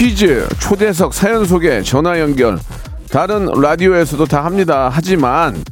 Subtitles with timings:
[0.00, 2.58] 퀴즈, 초대석, 사연 소개, 전화 연결,
[3.10, 4.88] 다른 라디오에서도 다 합니다.
[4.90, 5.62] 하지만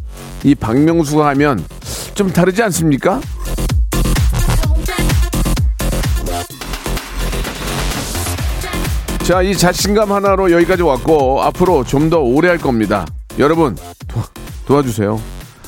[0.45, 1.65] 이 박명수가 하면
[2.13, 3.23] 좀 다르지 않습니까?
[9.25, 13.07] 자, 이 자신감 하나로 여기까지 왔고 앞으로 좀 더 오래 할 겁니다.
[13.39, 13.77] 여러분
[14.07, 14.23] 도,
[14.67, 15.19] 도와주세요.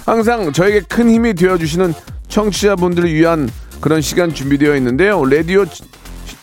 [0.04, 1.94] 항상 저에게 큰 힘이 되어 주시는
[2.28, 3.48] 청취자분들을 위한
[3.80, 5.24] 그런 시간 준비되어 있는데요.
[5.24, 5.64] 라디오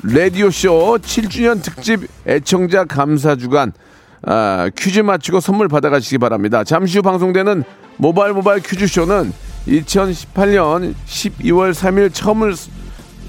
[0.04, 3.72] 라디오쇼 7주년 특집 애청자 감사 주간
[4.24, 6.64] 아, 퀴즈 맞추고 선물 받아가시기 바랍니다.
[6.64, 7.64] 잠시 후 방송되는
[7.98, 9.32] 모바일 모바일 퀴즈쇼는
[9.68, 12.56] 2018년 12월 3일 처음을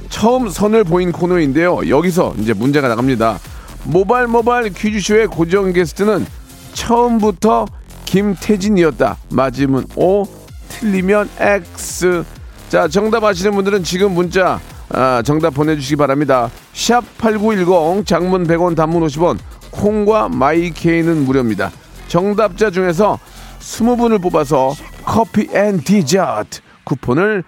[0.08, 1.88] 처음 선을 보인 코너인데요.
[1.88, 3.38] 여기서 이제 문제가 나갑니다.
[3.84, 6.26] 모바일 모바일 퀴즈쇼의 고정 게스트는
[6.72, 7.66] 처음부터
[8.04, 9.16] 김태진이었다.
[9.30, 10.24] 맞으면 O,
[10.68, 12.24] 틀리면 X.
[12.68, 16.50] 자, 정답 아시는 분들은 지금 문자 아, 정답 보내주시기 바랍니다.
[16.72, 19.38] 샵 8910 장문 100원 단문 50원
[19.70, 21.70] 콩과 마이케이는 무료입니다.
[22.08, 23.18] 정답자 중에서
[23.60, 27.44] 20분을 뽑아서 커피 and 디저트 쿠폰을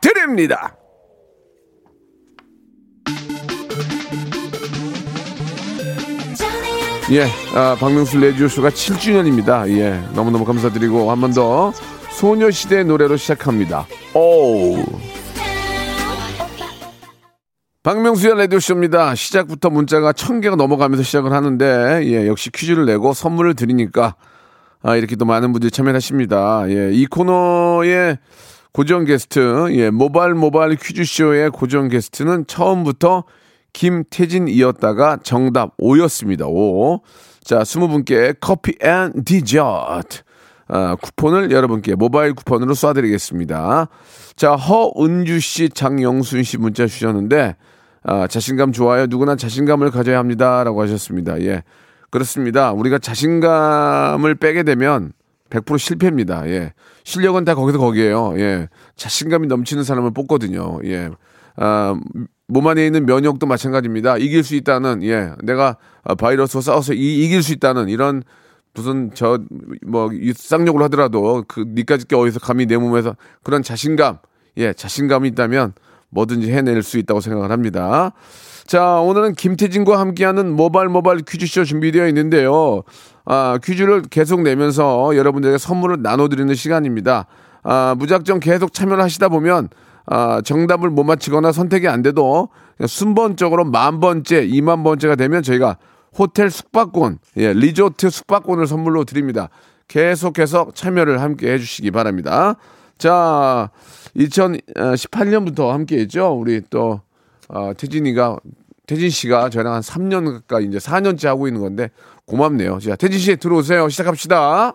[0.00, 0.74] 드립니다.
[7.10, 9.68] 예, 아, 박명수 레디오쇼가 7주년입니다.
[9.78, 11.72] 예, 너무너무 감사드리고 한 번 더
[12.10, 13.86] 소녀시대 노래로 시작합니다.
[14.14, 14.76] 오.
[17.88, 19.14] 박명수의 라디오쇼입니다.
[19.14, 24.14] 시작부터 문자가 천 개가 넘어가면서 시작을 하는데, 예, 역시 퀴즈를 내고 선물을 드리니까,
[24.82, 26.68] 아, 이렇게 또 많은 분들이 참여하십니다.
[26.68, 28.18] 예, 이 코너의
[28.74, 33.24] 고정 게스트, 예, 모바일 모바일 퀴즈쇼의 고정 게스트는 처음부터
[33.72, 36.46] 김태진이었다가 정답 5였습니다.
[36.46, 37.00] 5.
[37.42, 40.24] 자, 20분께 커피 and 디저트.
[40.68, 43.88] 아, 쿠폰을 여러분께 모바일 쿠폰으로 쏴드리겠습니다.
[44.36, 47.56] 자, 허은주 씨, 장영순 씨 문자 주셨는데,
[48.02, 49.06] 아, 자신감 좋아요.
[49.06, 50.64] 누구나 자신감을 가져야 합니다.
[50.64, 51.40] 라고 하셨습니다.
[51.42, 51.62] 예.
[52.10, 52.72] 그렇습니다.
[52.72, 55.12] 우리가 자신감을 빼게 되면
[55.50, 56.48] 100% 실패입니다.
[56.48, 56.72] 예.
[57.04, 58.34] 실력은 다 거기서 거기에요.
[58.38, 58.68] 예.
[58.96, 60.80] 자신감이 넘치는 사람을 뽑거든요.
[60.84, 61.10] 예.
[61.56, 61.98] 아,
[62.46, 64.16] 몸 안에 있는 면역도 마찬가지입니다.
[64.18, 65.32] 이길 수 있다는, 예.
[65.42, 68.22] 내가 아, 바이러스와 싸워서 이, 이길 수 있다는 이런
[68.74, 69.38] 무슨 저
[69.86, 74.18] 뭐 쌍욕을 하더라도 그 니까지 게 어디서 감히 내 몸에서 그런 자신감
[74.58, 75.72] 예 자신감이 있다면
[76.10, 78.12] 뭐든지 해낼 수 있다고 생각을 합니다.
[78.66, 82.82] 자 오늘은 김태진과 함께하는 모바일 모바일 퀴즈쇼 준비되어 있는데요.
[83.24, 87.26] 아 퀴즈를 계속 내면서 여러분들에게 선물을 나눠드리는 시간입니다.
[87.62, 89.68] 아 무작정 계속 참여를 하시다 보면
[90.06, 92.48] 아 정답을 못 맞히거나 선택이 안 돼도
[92.86, 95.76] 순번적으로 만 번째, 이만 번째가 되면 저희가
[96.16, 99.50] 호텔 숙박권, 예, 리조트 숙박권을 선물로 드립니다.
[99.88, 102.56] 계속해서 참여를 함께 해주시기 바랍니다.
[102.98, 103.70] 자,
[104.16, 106.32] 2018년부터 함께 했죠.
[106.32, 107.00] 우리 또,
[107.48, 108.38] 어, 태진이가,
[108.86, 111.90] 태진 씨가 저랑 한 3년 가까이 이제 4년째 하고 있는 건데
[112.26, 112.78] 고맙네요.
[112.80, 113.88] 자, 태진 씨 들어오세요.
[113.88, 114.74] 시작합시다.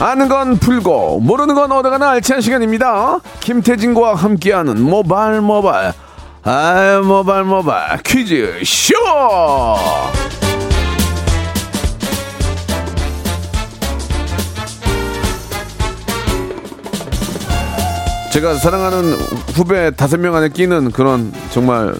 [0.00, 3.20] 아는 건 풀고 모르는 건 얻어가는 알찬 시간입니다.
[3.40, 5.92] 김태진과 함께하는 모발 모발
[6.42, 8.94] 아 모발 모발 퀴즈 쇼.
[18.32, 19.12] 제가 사랑하는
[19.54, 21.94] 후배 다섯 명 안에 끼는 그런 정말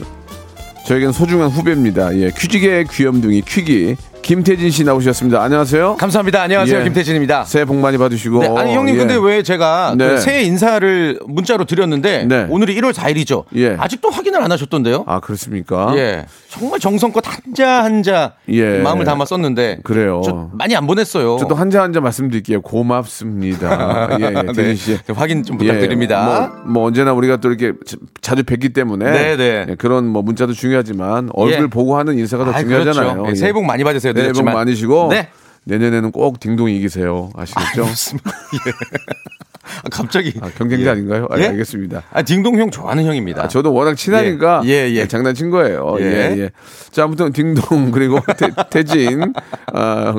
[0.84, 2.14] 저에겐 소중한 후배입니다.
[2.16, 5.42] 예, 퀴즈계의 귀염둥이 퀴기 김태진 씨 나오셨습니다.
[5.42, 5.96] 안녕하세요.
[5.96, 6.40] 감사합니다.
[6.40, 6.80] 안녕하세요.
[6.80, 6.84] 예.
[6.84, 7.44] 김태진입니다.
[7.44, 8.38] 새해 복 많이 받으시고.
[8.40, 8.98] 네, 아니 형님 예.
[8.98, 10.08] 근데 왜 제가 네.
[10.08, 12.46] 그 새해 인사를 문자로 드렸는데 네.
[12.48, 13.44] 오늘이 1월 4일이죠.
[13.56, 13.76] 예.
[13.78, 15.04] 아직도 확인을 안 하셨던데요?
[15.06, 15.92] 아 그렇습니까?
[15.96, 16.24] 예.
[16.48, 18.78] 정말 정성껏 한자 한자 예.
[18.78, 20.22] 마음을 담아 썼는데 그래요.
[20.24, 21.36] 저 많이 안 보냈어요.
[21.38, 22.62] 저도 한자 한자 말씀드릴게요.
[22.62, 24.08] 고맙습니다.
[24.20, 24.52] 예, 예.
[24.54, 24.96] 태진 씨.
[24.96, 26.50] 네, 확인 좀 예, 부탁드립니다.
[26.64, 29.66] 뭐, 뭐 언제나 우리가 또 이렇게 자- 자주 뵙기 때문에 네, 네.
[29.68, 31.66] 예, 그런 뭐 문자도 중요하지만 얼굴 예.
[31.66, 33.12] 보고 하는 인사가 더 아이, 중요하잖아요.
[33.12, 33.26] 그렇죠.
[33.26, 33.34] 예, 예.
[33.34, 34.13] 새해 복 많이 받으세요.
[34.14, 34.54] 새해 복 늦었지만.
[34.54, 35.28] 많으시고 네.
[35.64, 37.30] 내년에는 꼭 딩동이 이기세요.
[37.34, 37.82] 아시겠죠?
[38.66, 38.72] 예.
[39.82, 40.90] 아, 갑자기 아, 경쟁자 예.
[40.90, 41.26] 아닌가요?
[41.30, 41.46] 아, 예?
[41.46, 42.02] 알겠습니다.
[42.12, 43.44] 아, 딩동 형 좋아하는 형입니다.
[43.44, 44.94] 아, 저도 워낙 친하니까 예, 예, 예.
[44.96, 45.96] 예, 장난친 거예요.
[46.00, 46.04] 예.
[46.04, 46.34] 예.
[46.38, 46.50] 예,
[46.90, 48.20] 자, 아무튼 딩동 그리고
[48.70, 49.32] 태, 진
[49.72, 50.14] 아,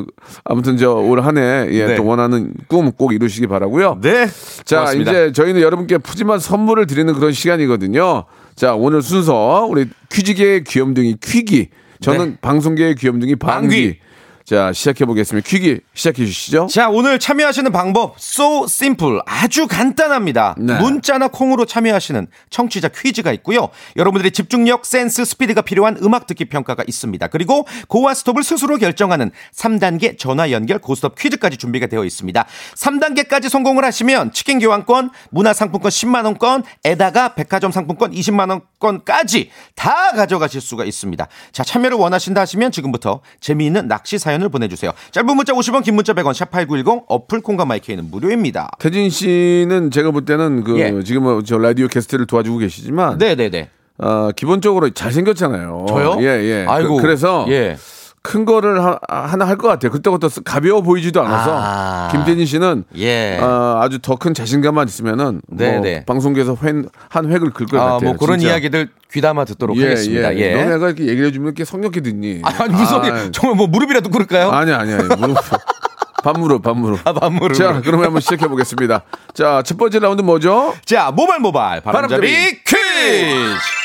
[0.45, 1.95] 아무튼 저 올 한해 예, 네.
[1.95, 3.99] 또 원하는 꿈 꼭 이루시기 바라고요.
[4.01, 4.25] 네.
[4.65, 5.11] 자, 고맙습니다.
[5.11, 8.23] 이제 저희는 여러분께 푸짐한 선물을 드리는 그런 시간이거든요.
[8.55, 11.69] 자, 오늘 순서 우리 퀴즈계의 귀염둥이 퀴기.
[12.05, 12.37] 저는 네.
[12.41, 13.67] 방송계의 귀염둥이 방귀.
[13.67, 13.99] 방귀.
[14.45, 15.49] 자, 시작해 보겠습니다.
[15.49, 16.67] 퀴기 시작해 주시죠.
[16.69, 20.53] 자, 오늘 참여하시는 방법 so simple 아주 간단합니다.
[20.59, 20.79] 네.
[20.79, 23.69] 문자나 콩으로 참여하시는 청취자 퀴즈가 있고요.
[23.95, 27.25] 여러분들의 집중력, 센스, 스피드가 필요한 음악 듣기 평가가 있습니다.
[27.29, 32.45] 그리고 고와 스톱을 스스로 결정하는 3단계 전화 연결 고스톱 퀴즈까지 준비가 되어 있습니다.
[32.75, 40.11] 3단계까지 성공을 하시면 치킨 교환권, 문화 상품권 10만 원권 에다가 백화점 상품권 20만 원권까지 다
[40.11, 41.27] 가져가실 수가 있습니다.
[41.51, 44.91] 자, 참여를 원하신다 하시면 지금부터 재미있는 낚시 사연 을 보내주세요.
[45.11, 48.71] 짧은 문자 50원, 긴 문자 100원, 샵 8910 어플 콩과 마이크에는 무료입니다.
[48.79, 51.03] 태진 씨는 제가 볼 때는 그 예.
[51.03, 53.69] 지금 은저 라디오 게스트를 도와주고 계시지만 네네네.
[53.97, 55.85] 어, 기본적으로 잘생겼잖아요.
[55.87, 56.17] 저요?
[56.19, 56.65] 예, 예.
[56.67, 56.97] 아이고.
[56.97, 57.77] 그, 래서 예.
[58.25, 59.91] 큰 거를 하, 하나 할 것 같아요.
[59.91, 62.09] 그때부터 쓰- 가벼워 보이지도 않아서 아.
[62.11, 63.37] 김태진 씨는 예.
[63.39, 66.03] 어, 아주 더 큰 자신감만 있으면은 네, 뭐 네.
[66.05, 66.73] 방송국에서 회,
[67.09, 68.09] 한 획을 긁을 것 아, 같아요.
[68.09, 68.53] 뭐 그런 진짜.
[68.53, 70.35] 이야기들 귀담아 듣도록 예, 하겠습니다.
[70.35, 70.39] 예.
[70.39, 70.55] 예.
[70.55, 72.41] 너네가 이렇게 얘기를 해주면 이렇게 성격이 듣니?
[72.43, 74.49] 아니, 아니, 무슨 아, 정말 뭐 무릎이라도 꿇을까요?
[74.51, 75.03] 아니, 아니, 아니.
[75.15, 75.37] 무릎.
[76.23, 77.07] 반무릎, 반무릎.
[77.07, 77.53] 아, 반무릎.
[77.53, 79.03] 자, 그러면 한번 시작해 보겠습니다.
[79.35, 80.73] 자, 첫 번째 라운드 뭐죠?
[80.83, 83.84] 자, 모발 모발 바람잡이 바람잡이 퀴즈.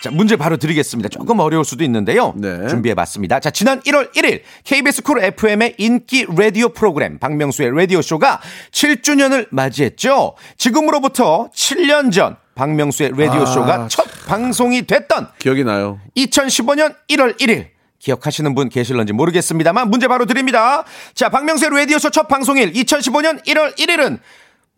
[0.00, 1.08] 자, 문제 바로 드리겠습니다.
[1.08, 2.32] 조금 어려울 수도 있는데요.
[2.36, 2.68] 네.
[2.68, 3.40] 준비해 봤습니다.
[3.40, 8.40] 자, 지난 1월 1일 KBS 쿨 FM의 인기 라디오 프로그램 박명수의 라디오 쇼가
[8.70, 10.34] 7주년을 맞이했죠.
[10.56, 15.98] 지금으로부터 7년 전 박명수의 라디오 아, 쇼가 첫 방송이 됐던 기억이 나요.
[16.16, 17.66] 2015년 1월 1일
[17.98, 20.84] 기억하시는 분 계실런지 모르겠습니다만 문제 바로 드립니다.
[21.14, 24.20] 자, 박명수의 라디오쇼 첫 방송일 2015년 1월 1일은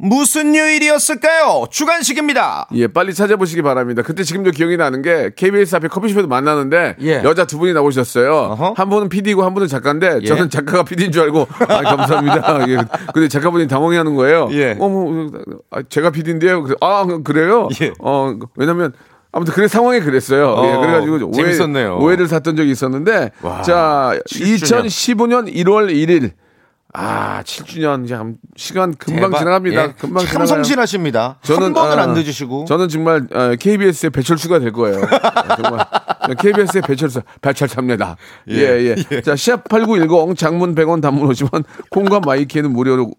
[0.03, 1.67] 무슨 요일이었을까요?
[1.71, 2.69] 주간식입니다.
[2.73, 4.01] 예, 빨리 찾아보시기 바랍니다.
[4.03, 7.23] 그때 지금도 기억이 나는 게 KBS 앞에 커피숍에도 만나는데 예.
[7.23, 8.33] 여자 두 분이 나오셨어요.
[8.33, 8.75] 어허.
[8.79, 10.27] 한 분은 PD고 한 분은 작가인데 예.
[10.27, 12.65] 저는 작가가 PD인 줄 알고 아, 감사합니다.
[12.71, 12.79] 예.
[13.13, 14.49] 근데 작가분이 당황해하는 거예요.
[14.53, 14.75] 예.
[14.81, 15.29] 어머,
[15.71, 16.67] 아, 제가 PD인데요.
[16.81, 17.69] 아, 그래요?
[17.83, 17.93] 예.
[17.99, 18.95] 어, 왜냐면
[19.33, 20.55] 아무튼 그래 상황이 그랬어요.
[20.65, 21.99] 예, 어, 그래가지고 오해, 재밌었네요.
[21.99, 24.87] 오해를 샀던 적이 있었는데 와, 자 7주년.
[24.87, 26.31] 2015년 1월 1일
[26.93, 29.39] 아 7주년 참 시간 금방 대박.
[29.39, 29.83] 지나갑니다.
[29.83, 29.93] 예.
[29.97, 30.47] 금방 참 지나가요.
[30.47, 31.39] 성실하십니다.
[31.43, 32.65] 한 번을 아, 안 늦으시고.
[32.65, 35.01] 저는 정말 어, KBS의 배철수가 될 거예요.
[35.23, 35.87] 아, 정말
[36.37, 38.17] KBS의 배철수 배철수입니다.
[38.51, 39.21] 예, 예.
[39.23, 43.13] 자, 샵 8910 장문 100원 단문 50원 콩과 마이케이는 무료로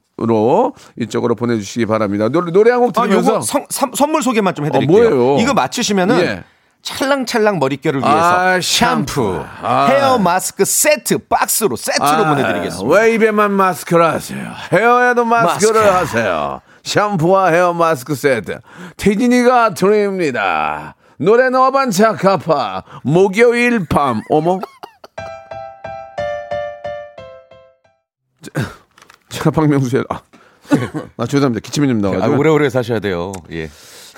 [1.00, 2.28] 이쪽으로 보내 주시기 바랍니다.
[2.30, 4.98] 노래 노래 한곡 아, 들으면서 요거 성- 선- 선물 소개만 좀 해드릴게요.
[5.08, 5.38] 어, 뭐예요?
[5.42, 6.44] 이거 맞추시면은 예.
[6.84, 9.86] 찰랑찰랑 머릿결을 위해서 아, 샴푸, 아.
[9.90, 12.96] 헤어 마스크 세트 박스로 세트로 보내드리겠습니다.
[12.96, 14.52] 왜 입에만 마스크를 하세요?
[14.72, 16.18] 헤어에도 마스크를 마스크.
[16.18, 16.62] 하세요.
[16.84, 18.60] 샴푸와 헤어 마스크 세트.
[18.98, 20.96] 태진이가 드립니다.
[21.18, 22.84] 노래 너반 착하파.
[23.04, 24.22] 목요일 밤.
[24.32, 24.60] 어머.
[28.42, 28.64] 자,
[29.30, 30.22] 제가 박명수의 아,
[31.18, 31.62] 아 죄송합니다.
[31.64, 32.40] 기침이 좀 아, 나가지고.
[32.40, 33.32] 오래오래 사셔야 돼요.
[33.52, 33.70] 예.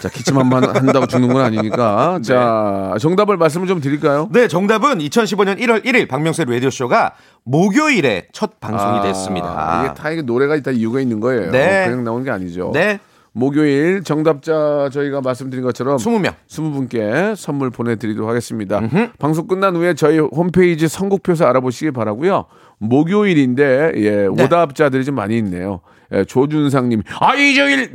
[0.03, 2.19] 자 기침 한번 한다고 죽는 건 아니니까.
[2.22, 4.27] 자 정답을 말씀을 좀 드릴까요?
[4.33, 7.13] 네, 정답은 2015년 1월 1일 박명수의 라디오쇼가
[7.45, 9.48] 목요일에 첫 방송이 됐습니다.
[9.48, 11.51] 아, 이게 다 이게 노래가 있다 이유가 있는 거예요.
[11.51, 11.86] 네.
[11.86, 12.72] 그냥 나오는 게 아니죠.
[12.74, 13.00] 네,
[13.31, 16.33] 목요일 정답자 저희가 말씀드린 것처럼 20명.
[16.50, 18.81] 20분께 선물 보내드리도록 하겠습니다.
[19.19, 22.43] 방송 끝난 후에 저희 홈페이지 선곡표에서 알아보시기 바라고요.
[22.79, 24.27] 목요일인데 예, 네.
[24.27, 25.79] 오답자들이 좀 많이 있네요.
[26.12, 27.93] 예, 조준상님, 아 이주일,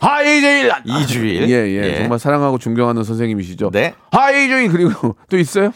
[0.00, 1.48] 아 이주일, 이주일.
[1.50, 1.98] 예, 예, 예.
[1.98, 3.70] 정말 사랑하고 존경하는 선생님이시죠.
[3.70, 3.94] 네.
[4.10, 5.72] 아 이주일 그리고 또 있어요?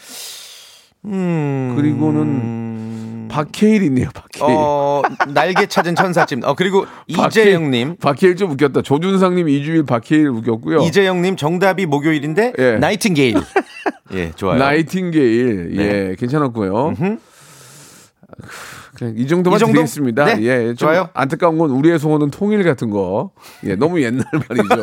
[1.05, 1.75] 음.
[1.77, 4.09] 그리고는 박해일 있네요.
[4.13, 4.57] 박해일.
[4.59, 6.45] 어, 날개 찾은 천사집.
[6.45, 7.97] 어, 그리고 이재영 님.
[7.97, 8.83] 박해일 좀 웃겼다.
[8.83, 10.81] 조준상 님 이주일 박해일 웃겼고요.
[10.81, 12.73] 이재영 님 정답이 목요일인데 예.
[12.79, 13.37] 나이팅게일.
[14.15, 14.59] 예, 좋아요.
[14.59, 15.83] 나이팅게일 네.
[16.11, 16.95] 예 괜찮았고요.
[19.17, 19.73] 이 정도만 이 정도?
[19.75, 20.25] 드리겠습니다.
[20.25, 21.09] 네, 예, 좀 좋아요.
[21.14, 23.31] 안타까운 건 우리의 소원은 통일 같은 거.
[23.64, 24.83] 예, 너무 옛날 말이죠.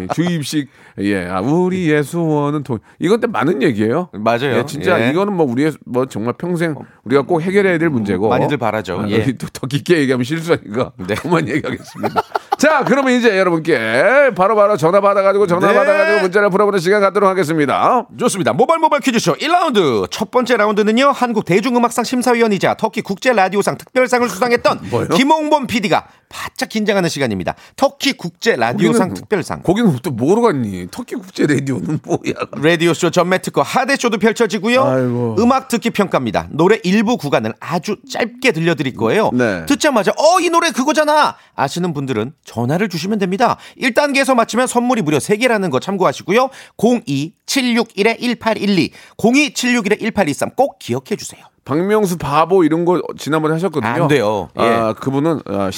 [0.00, 0.68] 예, 주입식.
[0.98, 2.80] 예, 아, 우리의 소원은 통일.
[2.98, 4.08] 이건 때 많은 얘기예요.
[4.12, 4.58] 맞아요.
[4.58, 5.10] 예, 진짜 예.
[5.10, 6.74] 이거는 뭐 우리의 뭐 정말 평생
[7.04, 8.28] 우리가 꼭 해결해야 될 문제고.
[8.28, 9.00] 많이들 바라죠.
[9.02, 9.24] 아, 예.
[9.32, 11.14] 또 더 깊게 얘기하면 실수하니까 네.
[11.14, 12.22] 그만 얘기하겠습니다.
[12.58, 15.74] 자, 그러면 이제 여러분께 바로바로 전화 받아가지고 전화 네.
[15.74, 18.06] 받아가지고 문자를 풀어보는 시간 갖도록 하겠습니다.
[18.18, 18.52] 좋습니다.
[18.52, 20.08] 모바일 모바일 퀴즈쇼 1라운드.
[20.10, 21.08] 첫 번째 라운드는요.
[21.08, 25.08] 한국 대중음악상 심사위원이자 터키 국제 라디오상 특별상을 수상했던 뭐요?
[25.08, 27.54] 김홍범 PD가 바짝 긴장하는 시간입니다.
[27.76, 29.62] 터키 국제 라디오상 거기는- 특별상.
[29.62, 30.88] 거기는 또 뭐로 갔니?
[30.90, 32.32] 터키 국제 라디오는 뭐야?
[32.56, 34.82] 라디오쇼 전매 특허 하대쇼도 펼쳐지고요.
[34.82, 35.36] 아이고.
[35.38, 36.48] 음악 듣기 평가입니다.
[36.50, 39.30] 노래 일부 구간을 아주 짧게 들려드릴 거예요.
[39.34, 39.66] 네.
[39.66, 43.58] 듣자마자 어 이 노래 그거잖아 아시는 분들은 전화를 주시면 됩니다.
[43.80, 46.48] 1단계에서 맞추면 선물이 무려 3개라는 거 참고하시고요.
[46.78, 51.44] 02761-1812 02761-1823 꼭 기억해 주세요.
[51.64, 53.92] 박명수 바보 이런 거 지난번에 하셨거든요.
[53.92, 54.48] 안 돼요.
[54.58, 54.62] 예.
[54.64, 55.70] 아, 그분은 아,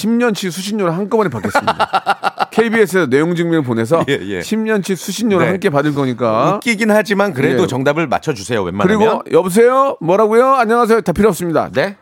[0.45, 2.49] 10년치 수신료를 한꺼번에 받겠습니다.
[2.51, 4.41] KBS에 내용 증명을 보내서 예, 예.
[4.41, 5.51] 10년치 수신료를 네.
[5.53, 6.57] 함께 받을 거니까.
[6.57, 7.67] 웃기긴 하지만 그래도 예.
[7.67, 8.63] 정답을 맞춰주세요.
[8.63, 8.99] 웬만하면.
[8.99, 9.97] 그리고 여보세요?
[10.01, 10.55] 뭐라고요?
[10.55, 11.01] 안녕하세요.
[11.03, 11.71] 다 필요 없습니다.
[11.73, 11.97] 네.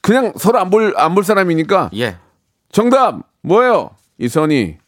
[0.00, 2.16] 그냥 서로 안 볼 안 볼 사람이니까 예.
[2.72, 3.90] 정답 뭐예요?
[4.18, 4.78] 이선희.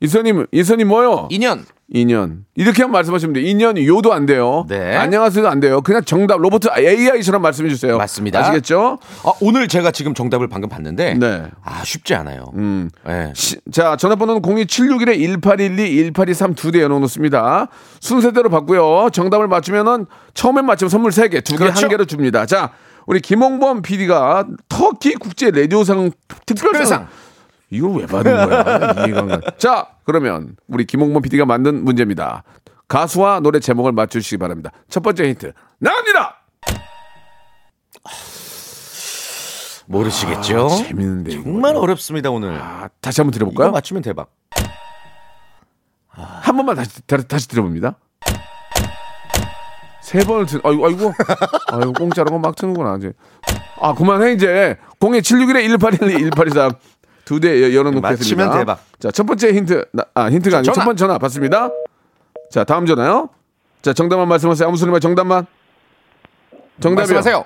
[0.00, 1.28] 이선희 이선희 뭐요?
[1.30, 1.64] 2년.
[1.92, 2.38] 2년.
[2.56, 3.44] 이렇게만 말씀하시면 돼요.
[3.44, 4.64] 2년 요도 안 돼요.
[4.68, 4.96] 네.
[4.96, 5.82] 안녕하세요도 안 돼요.
[5.82, 7.98] 그냥 정답 로봇 AI처럼 말씀해 주세요.
[7.98, 8.38] 맞습니다.
[8.40, 8.98] 아시겠죠?
[9.24, 11.42] 아, 오늘 제가 지금 정답을 방금 봤는데 네.
[11.62, 12.46] 아 쉽지 않아요.
[12.54, 12.88] 음.
[13.08, 13.32] 예.
[13.34, 17.68] 시- 자, 전화번호는 02761-1812, 1823 두대 열어놓습니다.
[18.00, 19.10] 순서대로 받고요.
[19.12, 21.82] 정답을 맞추면은 처음엔 맞추면 선물 3개, 두개 그렇죠.
[21.82, 22.46] 한 개로 줍니다.
[22.46, 22.70] 자,
[23.06, 26.10] 우리 김홍범 PD가 터키 국제 라디오상
[26.46, 26.72] 특별상.
[26.72, 27.08] 특별상.
[27.74, 29.04] 이걸 왜 받은 거야?
[29.06, 29.40] 이해가 안 가.
[29.58, 32.44] 자, 그러면 우리 김홍범 PD가 만든 문제입니다.
[32.88, 34.70] 가수와 노래 제목을 맞추시기 바랍니다.
[34.88, 36.36] 첫 번째 힌트 나갑니다.
[39.86, 40.68] 모르시겠죠?
[40.68, 41.32] 재밌는데.
[41.32, 41.42] 이거.
[41.42, 42.56] 정말 어렵습니다 오늘.
[42.60, 43.70] 아, 다시 한번 이거 들어볼까요?
[43.72, 44.30] 맞추면 대박.
[46.10, 47.96] 한 번만 다시 다, 다시 들어봅니다.
[50.00, 51.12] 세 번을 들, 아이고, 아이고,
[51.72, 53.12] 아이고, 공짜로 막 트는구나, 이제.
[53.80, 54.76] 아, 그만해, 이제.
[55.00, 56.72] 02761에 1812, 1823.
[57.24, 58.10] 두 대 열어놓겠습니다.
[58.46, 58.80] 맞히면 대박.
[58.98, 60.72] 자, 첫 번째 힌트, 나- 아, 힌트가 아니고.
[60.72, 61.70] 첫 번째 전화 받습니다.
[62.50, 63.28] 자, 다음 전화요.
[63.82, 64.66] 자, 정답만 말씀하세요.
[64.68, 65.46] 아무 소리만 정답만.
[66.80, 67.14] 정답이요.
[67.14, 67.44] 말씀하세요.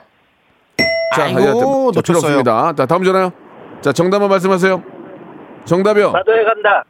[1.16, 2.16] 자, 아이고, 자, 자, 필요 놓쳤어요.
[2.18, 2.72] 없습니다.
[2.74, 3.32] 자, 다음 전화요.
[3.80, 4.82] 자, 정답만 말씀하세요.
[5.64, 6.12] 정답이요.
[6.12, 6.84] 바다에 간다.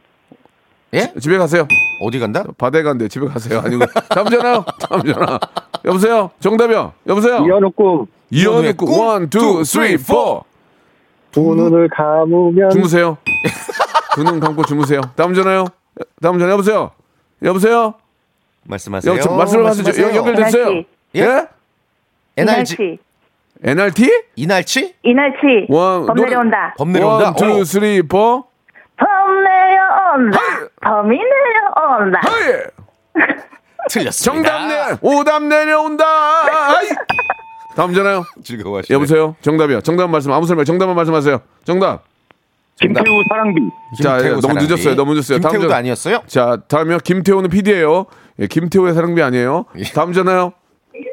[0.93, 1.13] 예?
[1.19, 1.67] 집에 가세요.
[2.01, 2.43] 어디 간다?
[2.57, 3.59] 바다에 간대 집에 가세요.
[3.63, 4.65] 아니고 다음 전화요.
[4.79, 5.39] 다음 전화.
[5.85, 6.31] 여보세요.
[6.39, 6.93] 정답이요.
[7.07, 7.45] 여보세요.
[7.45, 8.07] 이현우 꿈.
[8.31, 8.99] 이현우 구 꿈.
[8.99, 10.43] one, two, three, four.
[11.31, 13.17] 두 눈을 감으면 주무세요.
[14.15, 15.01] 두 눈 감고 주무세요.
[15.15, 15.65] 다음 전화요.
[16.21, 16.91] 다음 전화 여보세요.
[17.43, 17.93] 여보세요.
[18.63, 19.15] 말씀하세요.
[19.15, 20.07] 여, 저, 말씀을 하세요.
[20.07, 20.63] 연- 연결됐어요.
[20.67, 20.87] NRT.
[21.15, 21.47] 예?
[22.37, 22.99] NRG
[23.63, 24.23] NRT?
[24.35, 27.25] 이날치 이날치 one, 범 노래- 내려온다 범 내려온다.
[27.25, 27.63] one, two, 어.
[27.65, 28.45] three, four.
[28.97, 30.39] 범 내려온다!
[30.81, 32.21] 범이 내려온다!
[33.89, 34.49] 틀렸습니다.
[34.51, 34.97] 정답 내.
[35.01, 36.05] 오답 내려온다.
[37.79, 38.25] 다음 전화요.
[38.43, 38.93] 즐거워하시네.
[38.93, 39.37] 여보세요.
[39.39, 39.79] 정답이요.
[39.79, 40.65] 정답 말씀 아무 말.
[40.65, 41.39] 정답만 말씀하세요.
[41.63, 42.03] 정답.
[42.75, 43.61] 김태우 사랑비.
[44.03, 44.67] 자, 예, 김태우 너무 사랑비.
[44.67, 44.95] 늦었어요.
[44.95, 45.39] 너무 늦었어요.
[45.39, 46.21] 다음 김태우도 전- 아니었어요?
[46.27, 46.97] 자, 다음이요.
[46.97, 48.05] 김태호는 PD예요.
[48.39, 49.63] 예, 김태호의 사랑비 아니에요.
[49.77, 49.83] 예.
[49.95, 50.51] 다음 전화요.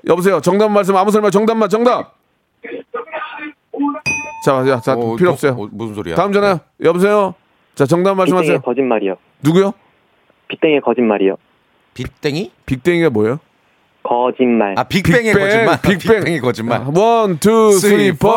[0.09, 0.41] 여보세요.
[0.41, 1.31] 정답 말씀 아무 말.
[1.31, 2.17] 정답만 정답.
[4.45, 5.53] 자, 자, 자 어, 필요 어, 없어요.
[5.53, 6.17] 어, 무슨 소리야?
[6.17, 6.59] 다음 전화요.
[6.83, 7.35] 여보세요.
[7.77, 8.61] 자, 정답 말씀하세요.
[8.63, 9.15] 거짓말이요.
[9.45, 9.73] 누구요?
[10.49, 11.37] 빅땡의 거짓말이요.
[11.95, 12.51] 빅땡이?
[12.67, 13.39] 빅땡이가 뭐예요?
[14.09, 14.75] 거짓말.
[14.77, 15.79] 아 빅뱅의 거짓말.
[15.83, 15.99] 빅뱅.
[16.19, 16.81] 빅뱅의 거짓말.
[16.81, 18.29] 아, one, two, three, four.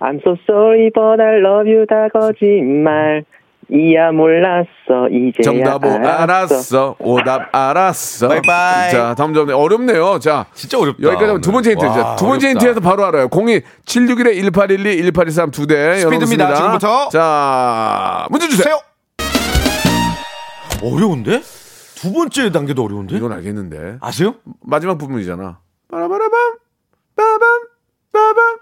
[0.00, 3.24] I'm so sorry but I love you 다 거짓말.
[3.70, 6.22] 이야 몰랐어 이제야 정답 오, 알았어.
[6.22, 6.96] 알았어.
[7.00, 8.28] 오답 알았어.
[8.28, 8.90] 바이바이.
[8.90, 10.18] 자, 다음 전화 어렵네요.
[10.20, 11.02] 자, 진짜 어렵다.
[11.02, 11.84] 여기까지 하면 두 번째 힌트.
[11.84, 12.48] 와, 자, 두 번째 어렵다.
[12.66, 13.24] 힌트에서 바로 알아요.
[13.30, 15.96] 02 761에 1812 1823 두 대.
[15.98, 16.54] 스피드입니다, 열어놓습니다.
[16.54, 17.08] 지금부터.
[17.10, 18.78] 자, 문제 주세요.
[20.82, 21.42] 어려운데?
[22.00, 23.16] 두 번째 단계도 어려운데?
[23.16, 23.98] 이건 알겠는데.
[24.00, 24.36] 아세요?
[24.60, 25.58] 마지막 부분이잖아.
[25.90, 26.56] 빠라바라밤
[27.16, 27.40] 빠밤
[28.12, 28.58] 빠밤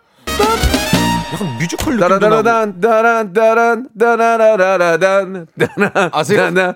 [1.35, 2.19] 약간 뮤지컬 느낌도 나고.
[2.43, 6.55] 따라다라단 따란 따란 따라라라라단 따란 아세요?
[6.55, 6.75] 따란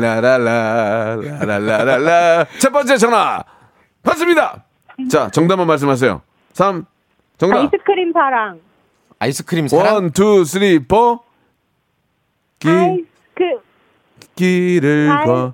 [0.00, 3.42] 라라라라라라라라라 첫 번째 전화
[4.02, 4.64] 받습니다.
[5.10, 6.22] 자, 정답만 말씀하세요.
[6.52, 6.84] 3
[7.38, 7.56] 정답.
[7.56, 8.60] 아이스크림 사랑
[9.18, 9.94] 아이스크림 사랑.
[9.94, 11.20] one, two, three, four.
[12.60, 13.60] 기, 아이스크
[14.36, 15.10] 길을.
[15.10, 15.52] 아이스크림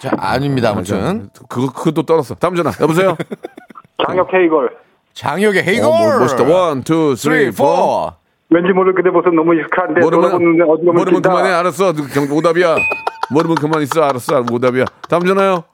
[0.00, 0.70] 자, 아닙니다.
[0.70, 2.34] 아무튼 그거, 그것도 떨었어.
[2.34, 2.70] 다음 전화.
[2.80, 3.16] 여보세요?
[4.06, 4.76] 장혁 Hey Girl.
[5.14, 5.84] 장혁의 Hey Girl.
[5.86, 6.42] 어, 뭐, 멋있다.
[6.44, 8.12] one, two, three, four.
[8.50, 11.22] 왠지 모를 그대 모습 너무 익숙한데 모르면, 모르면.
[11.22, 11.50] 그만해.
[11.50, 11.92] 알았어.
[11.92, 12.76] 정, 오답이야.
[13.30, 14.02] 모르면 그만 있어.
[14.02, 14.44] 알았어.
[14.50, 14.84] 오답이야.
[15.08, 15.64] 다음 전화요.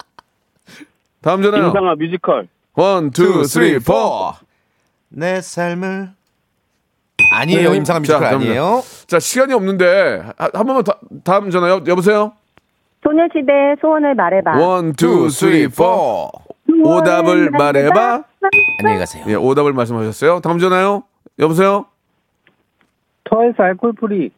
[1.22, 1.66] 다음 전화요.
[1.68, 2.48] 임상아 뮤지컬.
[2.74, 4.32] one, two, three, four.
[5.08, 6.10] 내 삶을
[7.32, 7.70] 아니에요.
[7.70, 7.76] 네.
[7.78, 8.28] 임상아 뮤지컬 자.
[8.36, 8.82] 아니에요.
[9.06, 12.32] 자, 시간이 없는데 한, 한 번만 다, 다음 전화 여, 여보세요?
[13.02, 14.58] 소녀시대 소원을 말해봐.
[14.58, 16.30] one, two, three, four.
[16.84, 18.24] 오답을 말해봐.
[18.80, 19.24] 안녕히 가세요.
[19.28, 20.40] 예, 오답을 말씀하셨어요.
[20.40, 21.04] 다음 전화요.
[21.38, 21.86] 여보세요?
[23.24, 24.30] 트와이스 alcohol free.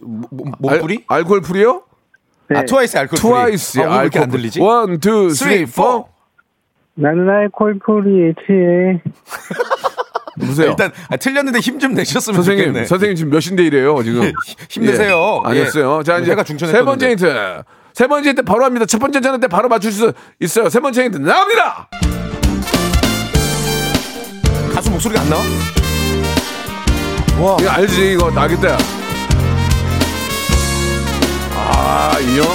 [0.00, 1.04] 몸뿌리?
[1.08, 1.82] 알, alcohol free요?
[2.54, 3.20] 아, 트와이스 alcohol free.
[3.28, 3.80] 트와이스.
[3.80, 4.60] 아, 왜 이렇게 안 들리지?
[4.60, 6.08] one, two, three, four.
[6.94, 9.02] 나는 alcohol free에 취해.
[10.38, 10.68] 보세요.
[10.70, 12.86] 일단 아, 틀렸는데 힘 좀 내셨으면 선생님, 좋겠네.
[12.86, 14.32] 선생님 지금 몇인데 이래요, 지금.
[14.68, 15.42] 힘내세요.
[15.46, 15.98] 예, 아니었어요.
[16.00, 16.04] 예.
[16.04, 17.10] 자, 이제 해가 중천에 세 번째.
[17.10, 17.62] 힌트.
[17.94, 18.84] 세 번째 힌트 바로 합니다.
[18.86, 20.68] 첫 번째 전화 때 바로 맞출 수 있어요.
[20.68, 21.88] 세 번째 힌트 나옵니다!
[24.74, 25.42] 가수 목소리가 안 나와?
[27.40, 27.56] 와.
[27.60, 28.12] 이거 알지?
[28.12, 28.76] 이거 나겠다.
[31.54, 32.46] 아, 이 형.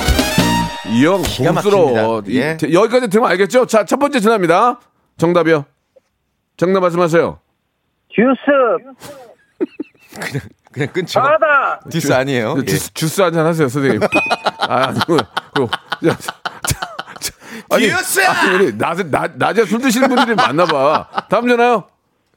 [0.93, 1.53] 이 형.
[1.53, 2.21] 막힙니다.
[2.29, 2.57] 예.
[2.67, 3.65] 이- 여기까지 들으면 알겠죠?
[3.65, 4.79] 자, 첫 번째 전화입니다.
[5.17, 5.65] 정답이요.
[6.57, 7.39] 정답 말씀하세요.
[8.13, 8.41] 주스.
[10.71, 11.21] 그냥 끊죠.
[11.89, 12.55] 디스 아니에요.
[12.59, 12.65] 예.
[12.65, 14.01] 주스, 주스 한잔 하세요, 선생님.
[14.59, 15.17] 아, 아니고,
[15.53, 15.63] 그,
[16.07, 16.15] 야,
[17.69, 18.21] 아니, 주스!
[18.21, 21.07] 아니, 우리 낮에, 낮, 낮에 술 드시는 분들이 많나 봐.
[21.29, 21.83] 다음 전화요.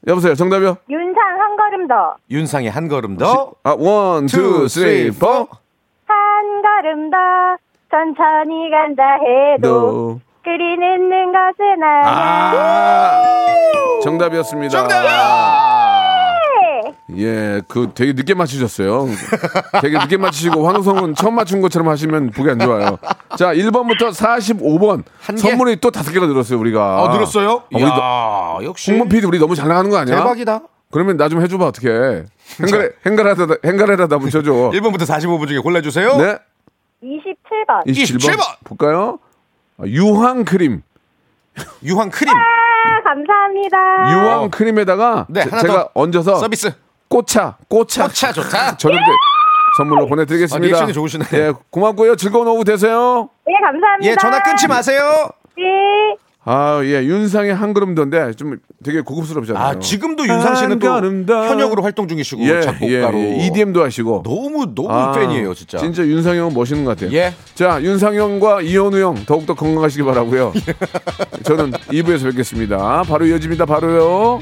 [0.07, 0.77] 여보세요, 정답이요?
[0.89, 2.15] 윤상 한 걸음 더.
[2.29, 3.53] 윤상의 한 걸음 더.
[3.63, 5.47] 아, one, two, three, four.
[6.05, 7.17] 한 걸음 더.
[7.89, 10.24] 천천히 간다 해도 너.
[10.45, 12.07] 그리 늦는 것은 아냐.
[12.07, 13.25] 아,
[14.03, 14.69] 정답이었습니다.
[14.77, 14.95] 정답!
[17.17, 19.07] 예, 그 되게 늦게 맞추셨어요.
[19.81, 22.97] 되게 늦게 맞추시고 환호성은 처음 맞춘 것처럼 하시면 보기 안 좋아요.
[23.37, 25.41] 자, 1번부터 45번 한 개?
[25.41, 27.03] 선물이 또 다섯 개가 늘었어요, 우리가.
[27.03, 27.63] 어, 늘었어요?
[27.73, 28.91] 우리도 이야, 역시.
[28.91, 30.17] 홍문 PD 우리 너무 잘 나가는 거 아니야?
[30.17, 30.61] 대박이다.
[30.91, 31.89] 그러면 나 좀 해줘봐 어떻게?
[32.61, 34.51] 행가래 행가래다 행가래라다 붙여줘.
[34.73, 36.17] 1번부터 45분 중에 골라주세요.
[36.17, 36.37] 네,
[37.03, 37.85] 27번.
[37.87, 38.39] 27번, 27번.
[38.63, 39.19] 볼까요?
[39.77, 40.81] 아, 유황 크림,
[41.83, 42.33] 유황 크림.
[42.33, 43.77] 아, 감사합니다.
[44.13, 45.89] 유황 크림에다가 네, 제- 하나 제가 더.
[45.93, 46.71] 얹어서 서비스.
[47.07, 48.77] 꽃차, 꽃차, 꽃차 좋다.
[48.77, 49.11] 저녁 때
[49.77, 50.55] 선물로 보내드리겠습니다.
[50.65, 51.25] 아, 리액션이 좋으시네.
[51.33, 52.15] 예, 고맙고요.
[52.15, 53.29] 즐거운 오후 되세요.
[53.47, 54.11] 예, 감사합니다.
[54.11, 55.29] 예, 전화 끊지 마세요.
[55.59, 56.15] 예.
[56.47, 59.63] 아, 예, 윤상의 한 걸음 더인데 좀 되게 고급스럽잖아요.
[59.63, 61.47] 아, 지금도 윤상 씨는 또 더.
[61.47, 63.17] 현역으로 활동 중이시고 예, 작곡가로.
[63.17, 64.21] 예, 예, EDM도 하시고.
[64.23, 65.79] 너무 너무 아, 팬이에요, 진짜.
[65.79, 67.17] 진짜 윤상 형은 멋있는 것 같아요.
[67.17, 67.33] 예.
[67.55, 70.53] 자, 윤상 형과 이현우 형 더욱더 건강하시기 바라고요.
[70.55, 70.73] 예.
[71.43, 73.01] 저는 2부에서 뵙겠습니다.
[73.03, 73.65] 바로 이어집니다.
[73.65, 74.41] 바로요.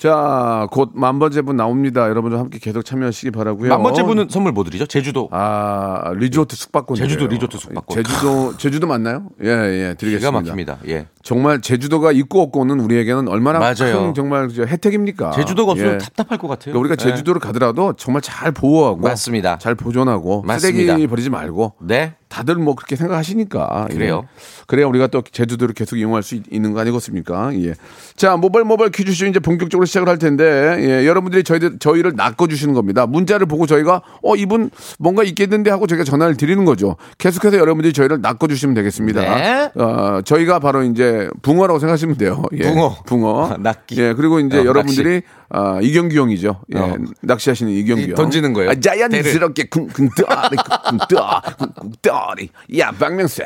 [0.00, 2.08] 자, 곧 만번째 분 나옵니다.
[2.08, 3.68] 여러분들 함께 계속 참여하시기 바라고요.
[3.68, 4.86] 만 번째 분은 선물 뭐 드리죠?
[4.86, 5.28] 제주도.
[5.30, 6.96] 아, 리조트 숙박권.
[6.96, 7.34] 제주도 드려요.
[7.34, 8.02] 리조트 숙박권.
[8.02, 9.28] 제주도 제주도 맞나요?
[9.42, 10.18] 예, 예, 드리겠습니다.
[10.18, 10.78] 기가 막힙니다.
[10.88, 11.06] 예.
[11.22, 14.00] 정말 제주도가 있고 없고는 우리에게는 얼마나 맞아요.
[14.00, 15.32] 큰 정말 저 혜택입니까?
[15.32, 15.98] 제주도가 없으면 예.
[15.98, 16.72] 답답할 것 같아요.
[16.72, 17.10] 그러니까 우리가 예.
[17.10, 19.58] 제주도를 가더라도 정말 잘 보호하고 맞습니다.
[19.58, 20.94] 잘 보존하고 맞습니다.
[20.94, 22.14] 쓰레기 버리지 말고 네.
[22.30, 23.94] 다들 뭐 그렇게 생각하시니까 예.
[23.94, 24.24] 그래요.
[24.66, 27.50] 그래야 우리가 또 제주도를 계속 이용할 수 있- 있는 거 아니겠습니까?
[27.60, 27.74] 예.
[28.16, 32.72] 자 모바일 모바일 퀴즈쇼 이제 본격적으로 시작을 할 텐데 예, 여러분들이 저희들 저희를 낚아 주시는
[32.72, 33.04] 겁니다.
[33.06, 36.96] 문자를 보고 저희가 어 이분 뭔가 있겠는데 하고 저희가 전화를 드리는 거죠.
[37.18, 39.20] 계속해서 여러분들이 저희를 낚아 주시면 되겠습니다.
[39.20, 39.70] 네.
[39.74, 42.42] 어, 저희가 바로 이제 붕어라고 생각하시면 돼요.
[42.52, 42.62] 예.
[42.62, 42.96] 붕어.
[43.06, 43.56] 붕어.
[43.60, 44.00] 낚기.
[44.00, 44.14] 예.
[44.14, 46.60] 그리고 이제 어, 여러분들이 아, 이경규 형이죠.
[46.74, 46.78] 예.
[46.78, 46.96] 어.
[47.22, 48.14] 낚시하시는 이경규 이 형.
[48.14, 48.70] 던지는 거예요.
[48.70, 52.48] 아, 자연스럽게 쿵쿵떠리 쿵쿵떠리 쿵쿵떠리.
[52.78, 53.42] 야 박명수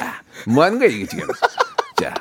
[0.47, 1.27] 뭐 하는 거야 이게 지금.
[2.01, 2.15] 자.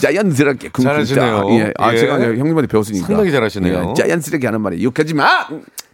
[0.00, 1.06] 자연스럽게 쿵쿵떠리.
[1.06, 1.50] 잘하시네요.
[1.60, 1.72] 예.
[1.78, 1.98] 아 예.
[1.98, 3.06] 제가 형님한테 배웠으니까.
[3.06, 3.94] 상당히 잘하시네요.
[3.96, 4.02] 예.
[4.02, 5.46] 자연스럽게 하는 말이 욕하지 마.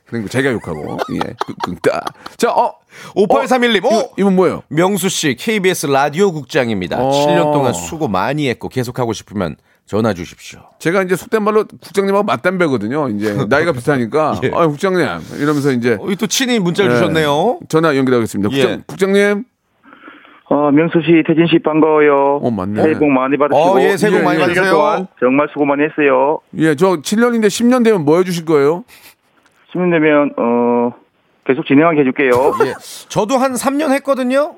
[0.07, 0.99] 그리고 제가 욕하고.
[1.13, 1.35] 예.
[1.65, 1.91] 쿵쿵떠.
[2.37, 2.75] 자, 어.
[3.17, 3.85] 5831님.
[3.85, 3.91] 어, 오!
[3.99, 4.63] 이분, 이분 뭐예요?
[4.69, 6.99] 명수 씨 KBS 라디오 국장입니다.
[6.99, 7.11] 어.
[7.11, 10.61] 7년 동안 수고 많이 했고 계속하고 싶으면 전화 주십시오.
[10.79, 13.09] 제가 이제 속된 말로 국장님하고 맞담배거든요.
[13.11, 14.41] 이제 나이가 비슷하니까.
[14.45, 14.51] 예.
[14.55, 15.01] 아, 국장님
[15.39, 16.97] 이러면서 이제 어, 또 친히 문자를 예.
[16.97, 17.61] 주셨네요.
[17.69, 18.51] 전화 연결하겠습니다.
[18.57, 18.63] 예.
[18.63, 19.45] 국장, 국장님.
[20.47, 22.41] 어, 명수 씨, 태진 씨 반가워요.
[22.43, 22.83] 어, 맞네.
[22.83, 23.59] 새해 복 많이 받으시고.
[23.59, 24.43] 어, 예, 새해 복 예, 많이 예.
[24.43, 25.09] 받으세요.
[25.19, 26.41] 정말 수고 많이 했어요.
[26.59, 28.85] 예, 저 7년인데 10년 되면 뭐 해주실 거예요?
[29.73, 30.93] 10년 되면, 어,
[31.47, 32.31] 계속 진행하게 해줄게요.
[32.67, 32.75] 예.
[33.09, 34.57] 저도 한 3년 했거든요.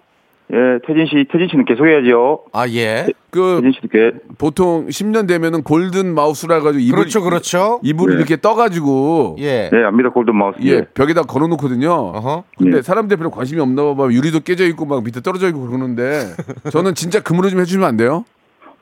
[0.52, 2.44] 예, 태진 씨, 태진 씨는 계속 해야죠.
[2.52, 3.06] 아, 예.
[3.30, 7.80] 그 태진 씨도 계 보통 10년 되면은 골든 마우스라 가지고 이불 그렇죠, 그렇죠.
[7.82, 8.18] 이불을 네.
[8.20, 9.68] 이렇게 떠 가지고 예.
[9.72, 10.10] 네, 압니다.
[10.10, 10.58] 골든 마우스.
[10.62, 10.86] 예, 예.
[10.94, 11.90] 벽에다 걸어 놓거든요.
[11.90, 12.44] 어허.
[12.58, 12.82] 근데 네.
[12.82, 14.04] 사람들 별로 관심이 없나 봐.
[14.10, 16.20] 유리도 깨져 있고 막 밑에 떨어져 있고 그러는데
[16.70, 18.24] 저는 진짜 금으로 좀 해 주시면 안 돼요?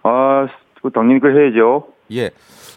[0.03, 0.47] 아,
[0.83, 1.87] 그 당연히 그 해야죠.
[2.13, 2.31] 예.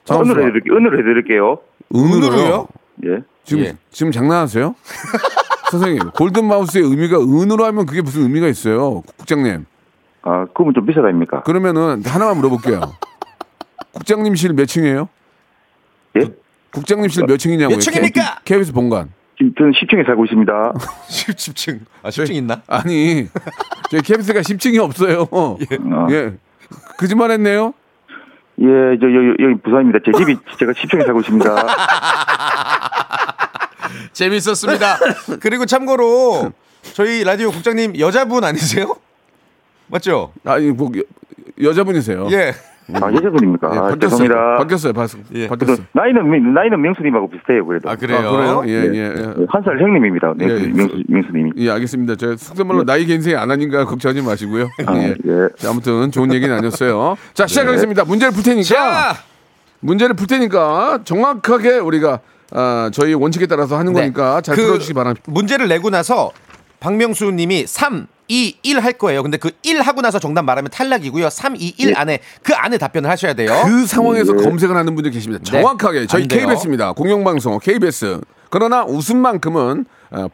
[0.09, 0.73] 아, 은으로 해 드릴게요.
[0.77, 1.59] 은으로 해 드릴게요.
[1.93, 2.67] 은으로요?
[3.05, 3.17] 예.
[3.43, 3.73] 지금 예.
[3.91, 4.75] 지금 장난하세요?
[5.71, 9.65] 선생님, 골든 마우스의 의미가 은으로 하면 그게 무슨 의미가 있어요, 국장님?
[10.23, 11.41] 아, 그러면 좀 비싸다 아닙니까?
[11.43, 12.81] 그러면은 하나만 물어볼게요.
[13.93, 15.09] 국장님실 몇 층이에요?
[16.17, 16.25] 예?
[16.71, 17.75] 국장님실 몇 층이냐고요?
[17.77, 18.39] 몇 층입니까?
[18.45, 19.11] KBS 본관.
[19.37, 20.73] 지금 저는 10층에 살고 있습니다.
[21.09, 21.79] 10층.
[22.03, 22.61] 아, 10층 있나?
[22.67, 23.27] 아니,
[23.91, 25.27] 저희 KBS가 10층이 없어요.
[25.31, 26.33] 아, 예.
[26.97, 27.73] 거짓말 했네요?
[28.59, 28.65] 예,
[28.99, 29.99] 저 여기, 여기 부산입니다.
[30.03, 31.55] 제 집이 제가 10층에 살고 있습니다.
[34.13, 34.97] 재밌었습니다.
[35.39, 36.51] 그리고 참고로
[36.93, 38.95] 저희 라디오 국장님 여자분 아니세요?
[39.87, 40.31] 맞죠?
[40.43, 41.01] 아니, 뭐, 여,
[41.69, 42.27] 여자분이세요.
[42.31, 42.53] 예.
[42.93, 43.69] 아, 여자분입니까?
[43.73, 43.99] 예, 아, 바뀌었어요.
[43.99, 44.57] 죄송합니다.
[44.59, 44.93] 바뀌었어요.
[44.93, 45.47] 바, 예.
[45.49, 45.75] 바뀌었어요.
[45.75, 47.65] 그래도 나이는 명- 나이는 명수님하고 비슷해요.
[47.65, 47.89] 그래도.
[47.89, 48.17] 아, 그래요?
[48.19, 48.63] 아, 그래요?
[48.65, 49.45] 예, 예, 예.
[49.49, 50.33] 한 살 형님입니다.
[50.37, 50.67] 명수, 예, 예.
[50.67, 51.51] 명수, 명수님이.
[51.57, 52.15] 예, 알겠습니다.
[52.15, 54.69] 저 속된말로 나이 갱생이 안 하니까 걱정하지 마시고요.
[54.85, 55.15] 아, 예.
[55.25, 55.49] 예.
[55.57, 57.17] 자, 아무튼 좋은 얘기는 아니었어요.
[57.33, 58.05] 자, 시작하겠습니다.
[58.05, 58.63] 문제를 풀 테니까.
[58.63, 59.13] 자,
[59.81, 64.01] 문제를 풀 테니까 정확하게 우리가 아, 저희 원칙에 따라서 하는 네.
[64.01, 65.23] 거니까 잘그 풀어주시기 바랍니다.
[65.27, 66.31] 문제를 내고 나서
[66.79, 69.23] 박명수 님이 3, 2, 1 할 거예요.
[69.23, 71.29] 근데 그 1 하고 나서 정답 말하면 탈락이고요.
[71.29, 73.51] 3, 2, 1 안에 그 안에 답변을 하셔야 돼요.
[73.65, 75.43] 그 상황에서 검색을 하는 분들 계십니다.
[75.43, 75.61] 네.
[75.61, 76.27] 정확하게 저희.
[76.27, 76.93] KBS입니다.
[76.93, 78.21] 공영방송 KBS.
[78.49, 80.27] 그러나 웃음만큼은 어,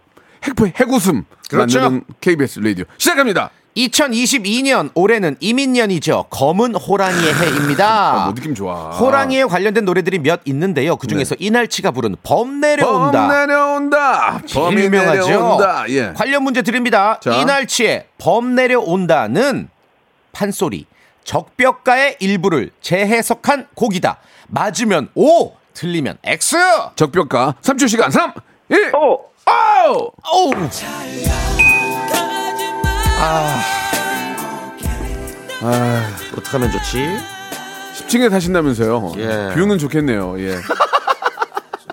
[0.44, 1.80] 핵, 핵웃음 그렇죠.
[1.80, 3.50] 만드는 KBS 라디오 시작합니다.
[3.76, 6.26] 2022년 올해는 이민년이죠.
[6.30, 7.88] 검은 호랑이의 해입니다.
[8.14, 8.92] 아, 뭐 느낌 좋아.
[8.92, 10.96] 호랑이에 관련된 노래들이 몇 있는데요.
[10.96, 13.28] 그 중에서 이날치가 부른 범 내려온다.
[13.28, 14.42] 범 내려온다.
[14.46, 15.22] 제일 유명하죠.
[15.28, 15.86] 내려온다.
[15.90, 16.14] 예.
[16.16, 17.20] 관련 문제 드립니다.
[17.22, 17.36] 자.
[17.36, 19.70] 이날치의 범 내려온다는
[20.32, 20.86] 판소리,
[21.24, 24.18] 적벽가의 일부를 재해석한 곡이다.
[24.48, 26.58] 맞으면 O, 틀리면 X.
[26.96, 28.34] 적벽가 3초 시간 3
[28.70, 29.34] 1 어!
[29.46, 30.12] 오!
[30.50, 31.53] 오.
[35.62, 36.10] 아.
[36.38, 37.08] 어떡하면 좋지?
[37.96, 39.14] 10층에 사신다면서요.
[39.18, 39.52] 예.
[39.56, 40.40] 뷰는 좋겠네요.
[40.40, 40.58] 예.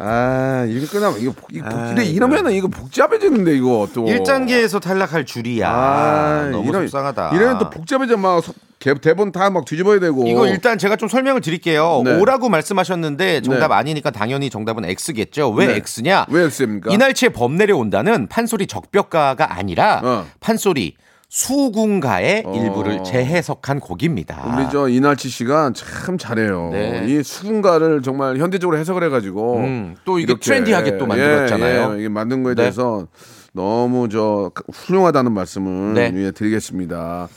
[0.03, 5.27] 아, 이렇게 끝나면 이거 복- 이거 복- 근데 이러면은 이거 복잡해지는데 이거 또 1단계에서 탈락할
[5.27, 5.69] 줄이야.
[5.71, 7.33] 아, 너무 이런- 속상하다.
[7.35, 10.27] 이러면 또 복잡해져 막 서- 개- 대본 다 막 뒤집어야 되고.
[10.27, 12.01] 이거 일단 제가 좀 설명을 드릴게요.
[12.03, 12.17] 네.
[12.19, 13.75] 오라고 말씀하셨는데 정답 네.
[13.75, 15.51] 아니니까 당연히 정답은 X겠죠.
[15.51, 15.75] 왜 네.
[15.87, 16.27] X냐?
[16.31, 16.91] 왜 X입니까?
[16.95, 20.27] 이날치에 범 내려온다는 판소리 적벽가가 아니라 어.
[20.41, 20.95] 판소리
[21.31, 22.53] 수군가의 어.
[22.53, 24.53] 일부를 재해석한 곡입니다.
[24.53, 26.71] 우리 저 이날치 씨가 참 잘해요.
[26.73, 27.05] 네.
[27.07, 31.91] 이 수군가를 정말 현대적으로 해석을 해가지고 음, 또 이게 트렌디하게 또 만들었잖아요.
[31.93, 32.63] 예, 예, 이게 만든 거에 네.
[32.63, 33.07] 대해서
[33.53, 36.13] 너무 저 훌륭하다는 말씀을 네.
[36.17, 37.29] 예, 드리겠습니다.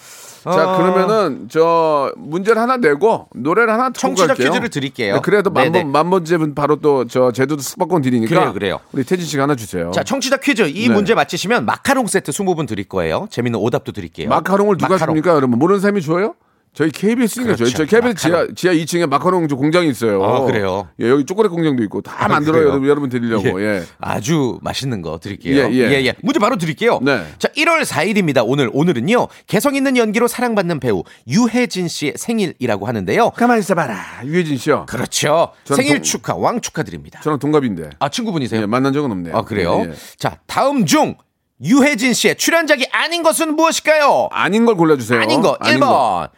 [0.43, 0.77] 자 어.
[0.77, 4.49] 그러면은 저 문제를 하나 내고 노래를 하나 청취자 갈게요.
[4.49, 5.15] 퀴즈를 드릴게요.
[5.15, 5.69] 네, 그래도 네네.
[5.83, 8.79] 만번 만번째분 바로 또 저 제주도 숙박권 드리니까 그래요, 그래요.
[8.91, 9.91] 우리 태진 씨가 하나 주세요.
[9.91, 10.93] 자, 청취자 퀴즈 이 네.
[10.93, 13.27] 문제 맞히시면 마카롱 세트 20분 드릴 거예요.
[13.31, 14.29] 재밌는 오답도 드릴게요.
[14.29, 15.15] 마카롱을 누가 마카롱.
[15.15, 15.35] 줍니까?
[15.35, 16.35] 여러분 모르는 사람이 줘요?
[16.73, 17.65] 저희 KBS니까 그렇죠.
[17.65, 18.55] 저희, 저희 KBS 지하, 마카롱.
[18.55, 20.23] 지하 2층에 마카롱 저 공장이 있어요.
[20.23, 20.87] 아, 그래요?
[20.99, 22.51] 예, 여기 초콜릿 공장도 있고 다 만들어요.
[22.53, 22.69] 그래요?
[22.69, 23.61] 여러분, 여러분 드리려고.
[23.61, 23.83] 예.
[23.99, 25.69] 아주 맛있는 거 드릴게요.
[25.71, 26.13] 예, 예.
[26.23, 26.99] 문제 바로 드릴게요.
[27.03, 27.25] 네.
[27.37, 28.43] 자, 1월 4일입니다.
[28.43, 29.27] 오늘 오늘은요.
[29.45, 33.29] 개성 있는 연기로 사랑받는 배우 유해진 씨의 생일이라고 하는데요.
[33.31, 34.21] 가만히 있어봐라.
[34.25, 34.87] 유해진 씨요.
[34.89, 35.51] 그렇죠.
[35.65, 37.21] 생일 동- 축하, 왕 축하드립니다.
[37.21, 37.91] 저랑 동갑인데.
[37.99, 38.61] 아, 친구분이세요?
[38.61, 39.37] 예, 만난 적은 없네요.
[39.37, 39.83] 아, 그래요?
[39.85, 39.95] 예, 예.
[40.17, 41.15] 자, 다음 중
[41.63, 44.29] 유해진 씨의 출연작이 아닌 것은 무엇일까요?
[44.31, 45.21] 아닌 걸 골라주세요.
[45.21, 45.55] 아닌 거.
[45.61, 46.29] 아닌 1번 거.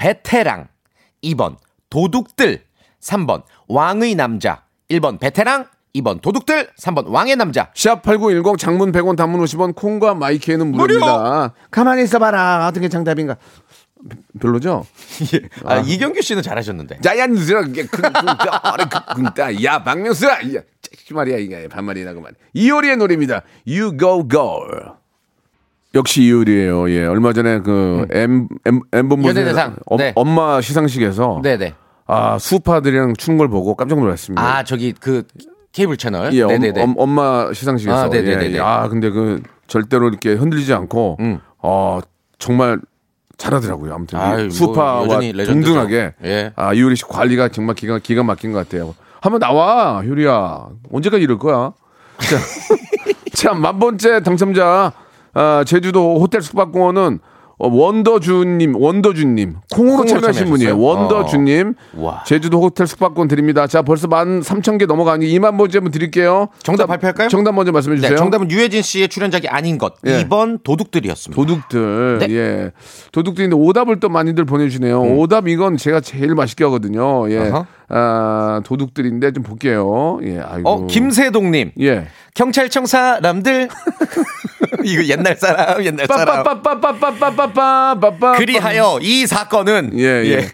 [0.00, 0.66] 베테랑.
[1.22, 1.56] 2번
[1.90, 2.64] 도둑들.
[3.00, 4.64] 3번 왕의 남자.
[4.90, 5.66] 1번 베테랑.
[5.94, 6.70] 2번 도둑들.
[6.78, 7.70] 3번 왕의 남자.
[7.74, 11.52] 샵8910 장문 100원 단문 50원 콩과 마이키에는 무료입니다.
[11.70, 12.66] 가만히 있어봐라.
[12.68, 13.36] 어떻게 정답인가.
[14.40, 14.86] 별로죠?
[15.66, 17.00] 아, 이경규 씨는 잘하셨는데.
[17.02, 20.38] 자연스러 그, 그그그야 야 박명수야!
[20.40, 20.62] 야이
[21.12, 21.68] 말이야 이게.
[21.68, 22.32] 반말이나 그만.
[22.54, 23.42] 이효리의 노래입니다.
[23.66, 24.94] You Go Girl
[25.94, 28.48] 역시 이효리예요 예 얼마 전에 그 M
[28.92, 29.76] M본부 연예대상.
[29.98, 30.12] 네.
[30.14, 31.74] 엄마 시상식에서 네네
[32.06, 35.24] 아 수파들이랑 추는 걸 보고 깜짝 놀랐습니다 아 저기 그
[35.72, 38.10] 케이블 채널 예, 엄, 네네네 엄, 엄 마 시상식에서 아.
[38.12, 38.58] 예, 예.
[38.60, 41.40] 아 근데 그 절대로 이렇게 흔들리지 않고 음.
[41.58, 42.00] 어
[42.38, 42.80] 정말
[43.36, 43.94] 잘하더라고요.
[43.94, 45.46] 아무튼 이 아유, 뭐 수파와 레전드죠.
[45.52, 46.52] 동등하게 예.
[46.56, 48.94] 아 이효리 씨 관리가 정말 기가 기가 막힌 것 같아요.
[49.20, 51.72] 한번 나와 효리야 언제까지 이럴 거야?
[52.18, 52.36] 자,
[53.34, 54.92] 참만 번째 당첨자
[55.34, 57.20] 아, 제주도 호텔 숙박공원은
[57.62, 60.80] 어, 원더주님, 원더주님 콩으로 참여하신 분이에요.
[60.80, 62.24] 원더주님 와.
[62.26, 63.66] 제주도 호텔 숙박권 드립니다.
[63.66, 66.48] 자 벌써 만 삼천 개 넘어가니 2만 번째 한번 드릴게요.
[66.62, 67.28] 정답 자, 발표할까요?
[67.28, 68.12] 정답 먼저 말씀해 주세요.
[68.12, 70.24] 네, 정답은 유해진 씨의 출연작이 아닌 것 예.
[70.24, 72.26] 2번 도둑들이었습니다 도둑들, 네.
[72.30, 72.72] 예.
[73.12, 75.02] 도둑들인데 오답을 또 많이들 보내주시네요.
[75.18, 77.30] 오답 이건 제가 제일 맛있게 하거든요.
[77.30, 77.36] 예.
[77.40, 77.52] 음.
[77.52, 77.66] 어허.
[77.90, 80.18] 아, 도둑들인데 좀 볼게요.
[80.22, 80.66] 예, 아이고.
[80.70, 82.06] 어 김세동님 예.
[82.34, 83.68] 경찰청 사람들
[84.86, 88.36] 이거 옛날 사람 옛날 사람 빠빠빠빠빠빠빠빠빠.
[88.38, 90.48] 그리하여 이 사건은 예, 예.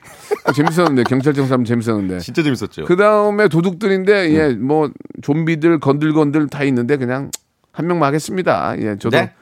[0.55, 2.21] 재밌었는데 경찰청 사람 재밌었는데.
[2.21, 2.85] 진짜 재밌었죠.
[2.85, 4.91] 그 다음에 도둑들인데 예 뭐
[5.23, 7.31] 좀비들 건들건들 다 있는데 그냥
[7.73, 8.75] 한 명만 하겠습니다.
[8.79, 9.33] 예 저도 네.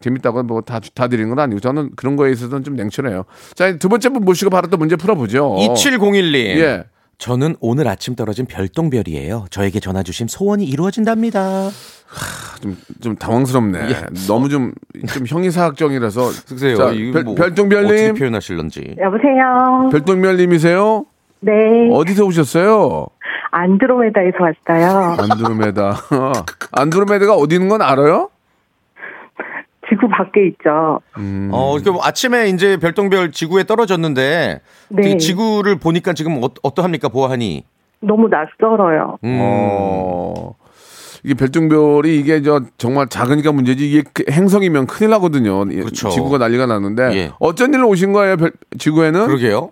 [0.00, 3.24] 재밌다고 뭐다 다 드리는 건 아니고 저는 그런 거에 있어서는 좀 냉철해요.
[3.54, 5.56] 자 두 번째 분 모시고 바로 또 문제 풀어보죠.
[5.60, 6.34] 2701님.
[6.58, 6.84] 예.
[7.16, 9.46] 저는 오늘 아침 떨어진 별똥별이에요.
[9.50, 11.70] 저에게 전화 주신 소원이 이루어진답니다.
[12.62, 13.78] 좀, 좀 당황스럽네.
[14.26, 14.72] 너무 좀,
[15.08, 16.20] 좀 형이사학정이라서.
[16.48, 16.76] 글쎄요.
[16.76, 18.14] 자, 별, 뭐 어떻게 별똥별님.
[18.14, 18.96] 표현하실런지.
[19.00, 19.88] 여보세요.
[19.90, 21.04] 별똥별님이세요?
[21.40, 21.52] 네.
[21.92, 23.06] 어디서 오셨어요?
[23.50, 25.16] 안드로메다에서 왔어요.
[25.20, 25.92] 안드로메다.
[26.72, 28.30] 안드로메다가 어디 있는 건 알아요?
[29.88, 31.00] 지구 밖에 있죠.
[31.18, 31.50] 음.
[31.52, 35.10] 어, 뭐 아침에 이제 별똥별 지구에 떨어졌는데 네.
[35.10, 37.64] 이 지구를 보니까 지금 어, 어떠합니까 보아하니?
[38.00, 39.18] 너무 낯설어요.
[39.24, 39.38] 음.
[39.40, 40.54] 어.
[41.24, 45.64] 이게 별똥별이 이게 저 정말 작으니까 문제지 이게 그 행성이면 큰일 나거든요.
[45.70, 46.10] 이- 그렇죠.
[46.10, 47.30] 지구가 난리가 나는데 예.
[47.40, 48.36] 어쩐 일로 오신 거예요?
[48.36, 49.26] 별- 지구에는?
[49.26, 49.70] 그러게요.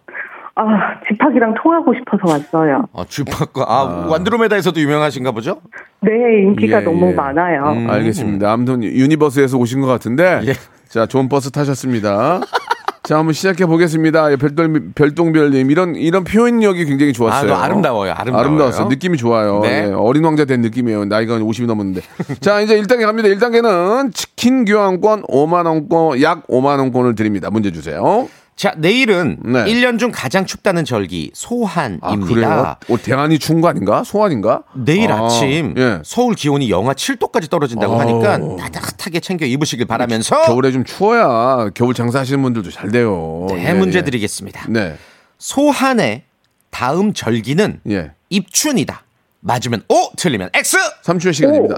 [0.55, 0.63] 아,
[1.09, 2.85] 집학이랑 통하고 싶어서 왔어요.
[2.95, 5.61] 아, 주파과 아, 안드로메다에서도 유명하신가 보죠?
[6.01, 6.11] 네,
[6.43, 7.15] 인기가 예, 너무 예.
[7.15, 7.65] 많아요.
[7.73, 7.89] 음.
[7.89, 8.51] 알겠습니다.
[8.53, 10.53] 아무튼 universe에서 오신 것 같은데 예.
[10.89, 12.41] 자 좋은 버스 타셨습니다.
[13.03, 14.31] 자 한번 시작해 보겠습니다.
[14.31, 17.53] 예, 별돌 별똥별님 이런 이런 표현력이 굉장히 좋았어요.
[17.53, 18.13] 아, 아름다워요.
[18.13, 18.47] 아름다워요.
[18.47, 18.87] 아름다웠어요.
[18.89, 19.61] 느낌이 좋아요.
[19.63, 19.89] 네.
[19.89, 21.07] 예, 어린 왕자 된 느낌이에요.
[21.07, 22.01] 나이가 50이 넘었는데.
[22.41, 23.29] 자 이제 1단계 갑니다.
[23.29, 27.51] 1단계는 치킨 교환권 5만 원권 약 5만 원권을 드립니다.
[27.51, 28.29] 문제 주세요.
[28.63, 29.65] 자, 내일은 네.
[29.65, 32.07] 1년 중 가장 춥다는 절기 소한입니다.
[32.07, 32.77] 아 그래요?
[32.91, 34.05] 어, 대안이 추운 거 아닌가?
[34.05, 34.63] 소환인가?
[34.77, 35.99] 내일 아, 아, 침 예.
[36.05, 38.01] 서울 기온이 영하 7도까지 떨어진다고 아우.
[38.01, 38.39] 하니까
[38.71, 43.49] 따뜻하게 챙겨 입으시길 바라면서 겨울에 좀 추워야 겨울 장사하시는 분들도 잘 돼요.
[43.51, 44.05] 네, 예, 문제 예.
[44.05, 44.67] 드리겠습니다.
[44.69, 44.97] 네.
[45.39, 46.23] 소한의
[46.71, 48.13] 다음 절기는 예.
[48.31, 49.03] 입춘이다.
[49.41, 50.77] 맞으면 O, 틀리면 X.
[51.03, 51.75] 3초의 시간입니다.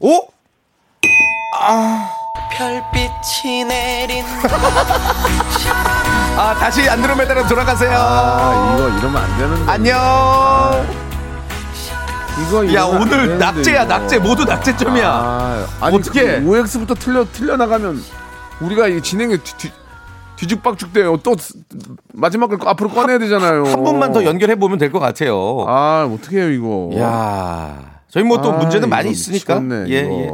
[0.00, 0.28] O.
[2.56, 4.24] 별빛이 내린
[6.36, 7.92] 아, 다시 안드로메다로 돌아가세요.
[7.94, 9.70] 아, 이거 이러면 안 되는데.
[9.70, 10.86] 안녕.
[12.48, 13.84] 이거 야, 오늘 낙제야.
[13.84, 14.18] 낙제.
[14.18, 15.06] 모두 낙제점이야.
[15.08, 16.40] 아, 아니, 어떡해.
[16.40, 18.02] 그 OX부터 틀려 틀려 나가면
[18.62, 19.72] 우리가 이 진행에 뒤, 뒤,
[20.36, 21.18] 뒤죽박죽 돼요.
[21.22, 21.54] 또 스-
[22.14, 23.64] 마지막을 앞으로 꺼내야 되잖아요.
[23.66, 25.66] 한 번만 더 연결해 보면 될 것 같아요.
[25.68, 26.90] 아, 어떻게 해요, 이거?
[26.98, 27.76] 야.
[28.08, 29.60] 저희 뭐또 아, 문제는 많이 있으니까.
[29.60, 29.96] 미치겠네, 예.
[30.24, 30.30] 예.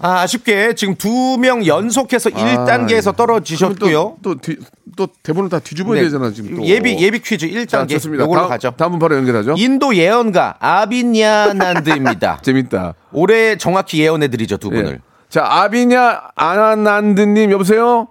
[0.00, 4.16] 아, 아쉽게 지금 두 명 연속해서 아, 1단계에서 떨어지셨고요.
[4.22, 4.56] 또, 또, 뒤,
[4.96, 6.04] 또 대본을 다 뒤집어야 네.
[6.06, 6.64] 되잖아, 지금 또.
[6.64, 8.24] 예비 예비 퀴즈 1단계 자, 좋습니다.
[8.24, 8.70] 요걸로 다음, 가죠.
[8.76, 9.54] 다음 분 바로 연결하죠.
[9.56, 12.38] 인도 예언가 아비냐난드입니다.
[12.44, 12.94] 재밌다.
[13.12, 14.82] 올해 정확히 예언해 드리죠, 두 예.
[14.82, 15.00] 분을.
[15.28, 18.08] 자, 아비냐 아나난드님 여보세요?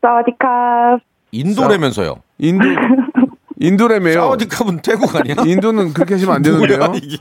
[0.00, 1.00] 사와디캅.
[1.32, 2.16] 인도라면서요.
[2.38, 2.64] 인도
[3.66, 4.14] 인도래매요.
[4.14, 5.34] 사우디캅은 태국 아니야?
[5.46, 6.78] 인도는 그렇게 하시면 안 되는데요.
[6.78, 7.16] 뭐야, 이게.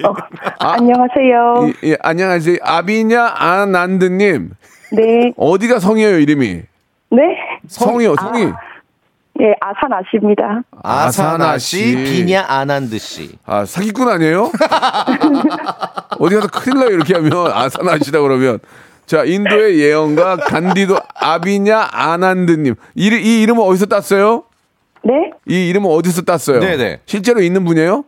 [0.60, 1.70] 안녕하세요.
[1.84, 2.58] 이- 예, 안녕하세요.
[2.64, 4.52] 아비냐 아난드님
[4.94, 5.32] 네.
[5.38, 6.62] 어디가 성이에요 이름이?
[7.12, 7.22] 네.
[7.68, 8.52] 성이요 성이.
[9.40, 10.64] 예, 아산아씨입니다.
[10.84, 11.96] 아사나 씨, 씨.
[11.96, 13.38] 비냐 아난드 씨.
[13.46, 14.52] 아 사기꾼 아니에요?
[16.20, 18.60] 어디 가서 큰일 나요 이렇게 하면 아사나시다 그러면.
[19.06, 24.44] 자 인도의 예언가 간디도 아비냐 아난드님 이, 이 이름은 어디서 땄어요?
[25.04, 25.32] 네?
[25.48, 26.60] 이 이름은 어디서 땄어요?
[26.60, 27.00] 네네.
[27.06, 28.04] 실제로 있는 분이에요?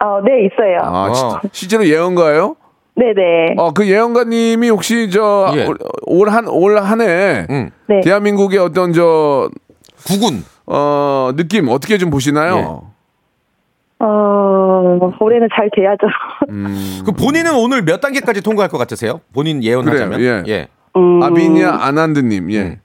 [0.00, 0.78] 어, 네, 있어요.
[0.82, 1.14] 아 어.
[1.14, 2.56] 시- 실제로 예언가예요?
[2.96, 3.54] 네네.
[3.58, 5.66] 어, 그 예언가님이 혹시 저 예.
[6.06, 7.70] 올 한 올 한해 응.
[7.88, 8.00] 네.
[8.02, 9.48] 대한민국의 어떤 저
[10.06, 10.44] 구군.
[10.66, 12.82] 어, 느낌 어떻게 좀 보시나요?
[14.00, 16.06] 어, 올해는 잘 돼야죠.
[16.50, 17.02] 음.
[17.04, 19.20] 그 본인은 오늘 몇 단계까지 통과할 것 같으세요?
[19.32, 20.10] 본인 예언하자면.
[20.18, 20.52] 그래요, 예.
[20.52, 20.68] 예.
[20.96, 22.78] 음, 아비냐 아난드님, 예.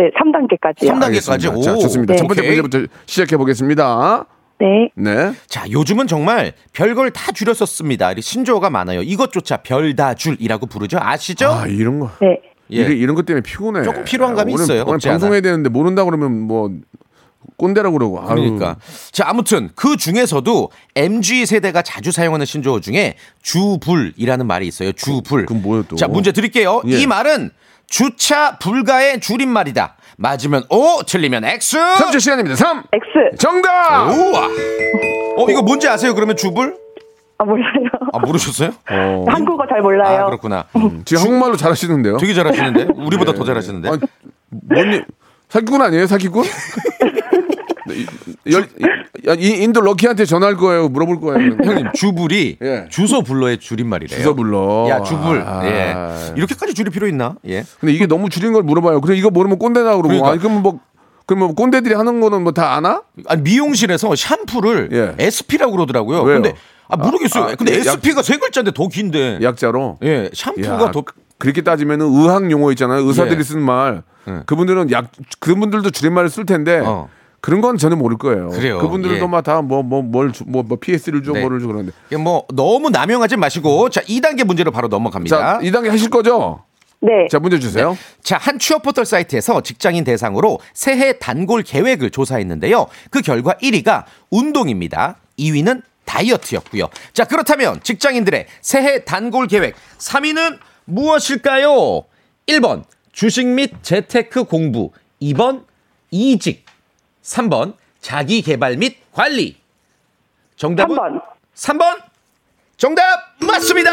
[0.00, 0.86] 네, 3단계까지요.
[0.86, 1.04] 삼- 3단계까지?
[1.04, 1.60] 알겠습니다.
[1.62, 1.78] 자, 오.
[1.78, 2.14] 좋습니다.
[2.14, 2.18] 네.
[2.18, 2.42] 첫 번째.
[2.42, 4.24] 문제부터 시작해 보겠습니다.
[4.58, 4.90] 네.
[4.94, 5.32] 네.
[5.46, 8.12] 자, 요즘은 정말 별걸 다 줄였었습니다.
[8.12, 9.02] 이 신조어가 많아요.
[9.02, 10.98] 이것조차 별다 줄이라고 부르죠.
[11.00, 11.48] 아시죠?
[11.50, 12.10] 아, 이런 거.
[12.20, 12.40] 네.
[12.72, 12.76] 예.
[12.76, 13.82] 이런, 이런 것 때문에 피곤해.
[13.82, 14.84] 조금 필요한 감이 오늘, 있어요.
[14.86, 16.70] 오늘 방송해야 되는데 모른다 그러면 뭐
[17.56, 18.20] 꼰대라고 그러고.
[18.20, 18.28] 아유.
[18.36, 18.76] 그러니까.
[19.12, 24.92] 자, 아무튼 그 중에서도 MG 세대가 자주 사용하는 신조어 중에 주불이라는 말이 있어요.
[24.92, 25.46] 주불.
[25.46, 25.96] 그건 뭐예요, 또?
[25.96, 26.82] 자, 문제 드릴게요.
[26.86, 26.98] 예.
[27.00, 27.50] 이 말은
[27.90, 29.96] 주차 불가의 줄임말이다.
[30.16, 31.76] 맞으면 O, 틀리면 X.
[31.76, 32.56] 3초 시간입니다.
[32.56, 32.84] 3.
[32.92, 33.36] X.
[33.38, 34.06] 정답!
[34.08, 34.46] 우와.
[35.36, 36.14] 어, 이거 뭔지 아세요?
[36.14, 36.76] 그러면 주불?
[37.38, 37.88] 아, 몰라요.
[38.12, 38.70] 아, 모르셨어요?
[38.90, 40.22] 어, 한국어 잘 몰라요.
[40.22, 40.66] 아, 그렇구나.
[41.04, 42.18] 지금 한국말로 잘하시는데요.
[42.18, 42.88] 되게 잘하시는데?
[42.96, 43.88] 우리보다 더 잘하시는데?
[43.88, 43.98] 아니,
[44.50, 45.04] 뭔 일-
[45.48, 46.44] 사기꾼 아니에요, 사기꾼?
[47.90, 48.06] 이-
[48.52, 48.68] 열,
[49.18, 51.56] 이, 이- 인도 럭키한테 전화할 거예요, 물어볼 거예요.
[51.64, 52.86] 형님, 주불이 예.
[52.90, 54.16] 주소 불러의 줄임말이래요.
[54.18, 54.86] 주소 불러.
[54.88, 55.42] 야, 주불.
[55.44, 55.64] 아.
[55.66, 56.32] 예.
[56.36, 57.34] 이렇게까지 줄일 필요 있나?
[57.48, 57.64] 예.
[57.80, 59.00] 근데 이게 너무 줄인 걸 물어봐요.
[59.00, 60.02] 그래 이거 모르면 꼰대다 그러고.
[60.08, 60.28] 그러니까.
[60.30, 60.78] 아니 그러면 뭐
[61.26, 63.02] 그러면 뭐 꼰대들이 하는 거는 뭐 다 아나?
[63.26, 65.24] 아니, 미용실에서 샴푸를 예.
[65.24, 66.22] SP라고 그러더라고요.
[66.22, 66.40] 왜요?
[66.42, 66.54] 근데
[66.88, 67.44] 아, 모르겠어요.
[67.44, 69.38] 아, 아, 근데 약- SP가 세 글자인데 더 긴데.
[69.42, 69.98] 약자로.
[70.02, 71.02] 예, 샴푸가 야, 더
[71.38, 73.00] 그렇게 따지면은 의학 용어 있잖아요.
[73.06, 73.42] 의사들이 예.
[73.42, 74.02] 쓰는 말.
[74.28, 74.40] 예.
[74.46, 75.06] 그분들은 약
[75.40, 77.08] 그분들도 줄임말을 쓸 텐데 어.
[77.40, 78.48] 그런 건 저는 모를 거예요.
[78.48, 78.78] 그래요.
[78.78, 79.26] 그분들도 예.
[79.26, 81.40] 막다뭐뭐뭘뭐 뭐, 뭐 PS를 줘 네.
[81.40, 81.92] 뭐를 줘 그러는데.
[82.08, 85.36] 이게 뭐 너무 남용하지 마시고 자 2단계 문제로 바로 넘어갑니다.
[85.36, 86.64] 자, 2단계 하실 거죠?
[87.02, 87.28] 네.
[87.30, 87.96] 자, 문제 주세요.
[88.22, 92.86] 자, 한 취업 포털 사이트에서 직장인 대상으로 새해 단골 계획을 조사했는데요.
[93.10, 95.16] 그 결과 1위가 운동입니다.
[95.38, 96.88] 2위는 다이어트였고요.
[97.14, 102.04] 자, 그렇다면 직장인들의 새해 단골 계획 3위는 무엇일까요?
[102.46, 104.90] 1번 주식 및 재테크 공부,
[105.22, 105.64] 2번
[106.10, 106.66] 이직,
[107.22, 109.56] 3번 자기 개발 및 관리.
[110.56, 111.22] 정답은 3번.
[111.54, 111.98] 3번.
[112.76, 113.02] 정답
[113.46, 113.90] 맞습니다.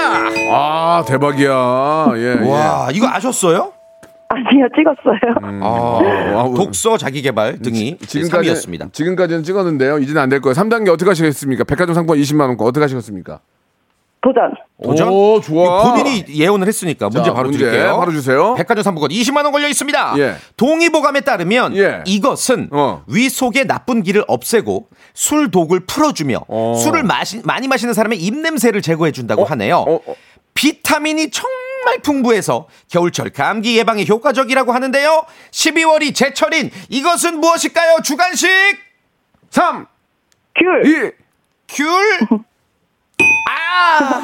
[0.51, 2.13] 아, 대박이야.
[2.15, 2.47] 예.
[2.49, 3.73] 와, 이거 아셨어요?
[4.29, 5.35] 아니요, 찍었어요.
[5.43, 5.61] 음.
[5.63, 5.99] 아,
[6.39, 8.91] 아, 독서 자기 개발 등이 지금까지 3위였습니다.
[8.93, 9.99] 지금까지는 찍었는데요.
[9.99, 10.53] 이제는 안 될 거예요.
[10.53, 11.63] 3단계 어떻게 하시겠습니까?
[11.63, 13.39] 백화점 상품 20만 원권 어떻게 하시겠습니까?
[14.27, 14.53] 도전.
[14.83, 15.07] 도전?
[15.07, 15.93] 오, 좋아.
[15.93, 17.97] 본인이 예언을 했으니까 문제 자, 바로 문제 드릴게요.
[17.97, 18.55] 바로 주세요.
[18.55, 20.15] 백화점 상품권 20만 원 걸려 있습니다.
[20.17, 20.35] 예.
[20.57, 22.03] 동의보감에 따르면 예.
[22.05, 23.03] 이것은 어.
[23.07, 26.75] 위 속의 나쁜 기를 없애고 술 독을 풀어주며 어.
[26.83, 29.77] 술을 마시, 많이 마시는 사람의 입냄새를 제거해 준다고 하네요.
[29.77, 30.15] 어, 어.
[30.53, 35.25] 비타민이 정말 풍부해서 겨울철 감기 예방에 효과적이라고 하는데요.
[35.51, 37.99] 12월이 제철인 이것은 무엇일까요?
[38.03, 38.49] 주관식
[39.51, 39.87] 3,
[40.55, 40.85] 귤.
[40.85, 41.11] 2,
[41.69, 42.39] 귤.
[43.49, 44.21] 아,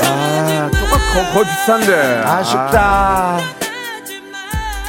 [0.00, 2.22] 아, 똑같 거, 거의 비슷한데.
[2.26, 2.80] 아쉽다.
[2.80, 3.40] 아,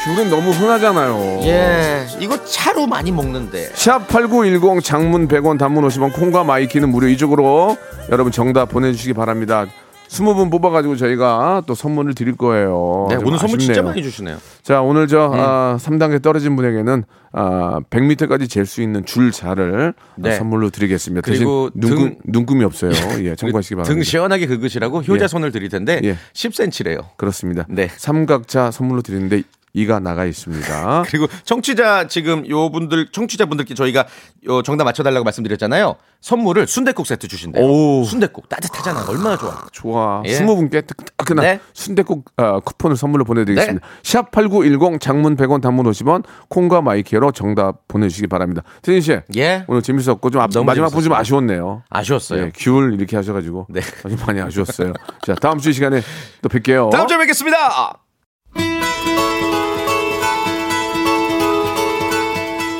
[0.03, 1.39] 귤은 너무 흔하잖아요.
[1.43, 3.71] 예, 이거 차로 많이 먹는데.
[3.73, 7.77] 샵8910 장문 100원 단문 50원 콩과 마이키는 무료 이쪽으로
[8.09, 9.65] 여러분 정답 보내주시기 바랍니다.
[10.13, 13.07] 20분 뽑아가지고 저희가 또 선물을 드릴 거예요.
[13.09, 13.81] 네, 좀 오늘 선물 진짜.
[13.81, 14.37] 많이 주시네요.
[14.61, 20.35] 자, 오늘 저 아, 3단계 떨어진 분에게는 아, 100m까지 잴 수 있는 줄자를 네.
[20.35, 21.21] 선물로 드리겠습니다.
[21.25, 22.91] 그리고 눈금, 등- 눈금이 없어요.
[23.25, 23.93] 예, 참고하시기 바랍니다.
[23.93, 26.15] 등 시원하게 긁으시라고 효자손을 드릴 텐데 예.
[26.33, 27.05] 10cm래요.
[27.17, 27.65] 그렇습니다.
[27.69, 27.89] 네.
[27.97, 29.41] 삼각자 선물로 드리는데
[29.73, 31.03] 이가 나가 있습니다.
[31.09, 34.05] 그리고 청취자 지금 요 분들 청취자 분들께 저희가
[34.47, 35.95] 요 정답 맞춰달라고 말씀드렸잖아요.
[36.21, 37.65] 선물을 순대국 세트 주신대요.
[37.65, 38.03] 오.
[38.05, 39.05] 순대국 따뜻하잖아.
[39.09, 39.65] 얼마나 좋아.
[39.71, 40.21] 좋아.
[40.25, 40.39] 예.
[40.39, 40.85] 20분께
[41.17, 41.59] 따끈한 네.
[41.73, 43.85] 순대국 아, 쿠폰을 선물로 보내드리겠습니다.
[44.03, 48.61] 샵8910 장문 100원 단문 50원 콩과 마이키로 정답 보내주시기 바랍니다.
[48.83, 49.19] 태진 씨.
[49.35, 49.65] 예.
[49.67, 51.13] 오늘 재밌었고 좀 앞, 마지막 분 좀.
[51.13, 51.83] 아쉬웠네요.
[51.89, 52.43] 아쉬웠어요.
[52.43, 53.81] 예, 귤 이렇게 하셔가지고 네.
[54.05, 54.93] 아주 많이 아쉬웠어요.
[55.25, 56.01] 자 다음 주 이 시간에
[56.43, 56.91] 또 뵐게요.
[56.91, 58.02] 다음 주에 뵙겠습니다.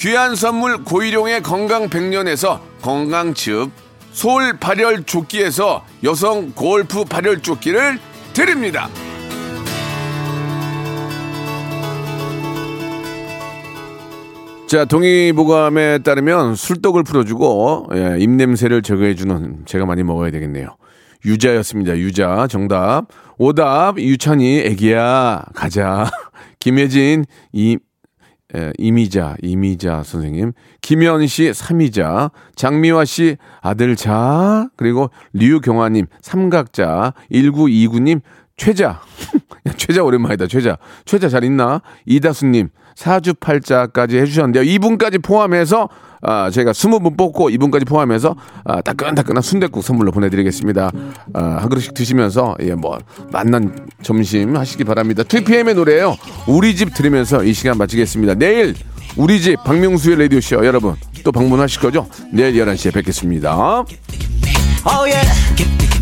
[0.00, 3.70] 귀한 선물 고일용의 건강 백년에서 건강즙,
[4.12, 7.98] 솔 발열 조끼에서 여성 골프 발열 조끼를
[8.32, 8.88] 드립니다.
[14.66, 20.76] 자, 동의보감에 따르면 술떡을 풀어주고, 예, 입냄새를 제거해주는 제가 많이 먹어야 되겠네요.
[21.26, 21.98] 유자였습니다.
[21.98, 22.46] 유자.
[22.48, 23.08] 정답.
[23.36, 23.98] 오답.
[23.98, 25.44] 유찬이, 애기야.
[25.54, 26.08] 가자.
[26.58, 27.76] 김혜진, 이,
[28.56, 30.52] 예, 이미자, 이미자 선생님.
[30.80, 32.30] 김현 씨, 삼이자.
[32.56, 34.68] 장미화 씨, 아들 자.
[34.76, 37.14] 그리고 류경화님, 삼각자.
[37.32, 38.20] 1929님,
[38.56, 39.00] 최자.
[39.68, 40.78] 야, 최자 오랜만이다, 최자.
[41.04, 41.82] 최자 잘 있나?
[42.06, 44.62] 이다수님, 사주팔자까지 해주셨는데요.
[44.62, 45.88] 이분까지 포함해서,
[46.22, 50.90] 아, 저희가 20분 뽑고 이분까지 포함해서, 아, 따끈따끈한 순댓국 선물로 보내드리겠습니다.
[51.34, 52.98] 아, 한 그릇씩 드시면서, 예, 뭐,
[53.32, 55.22] 만난 점심 하시기 바랍니다.
[55.22, 56.16] 2PM의 노래예요
[56.46, 58.34] 우리 집 들으면서 이 시간 마치겠습니다.
[58.34, 58.74] 내일,
[59.16, 62.08] 우리 집 박명수의 라디오 쇼 여러분 또 방문하실 거죠?
[62.32, 63.84] 내일 11시에 뵙겠습니다.
[64.86, 65.99] Oh yeah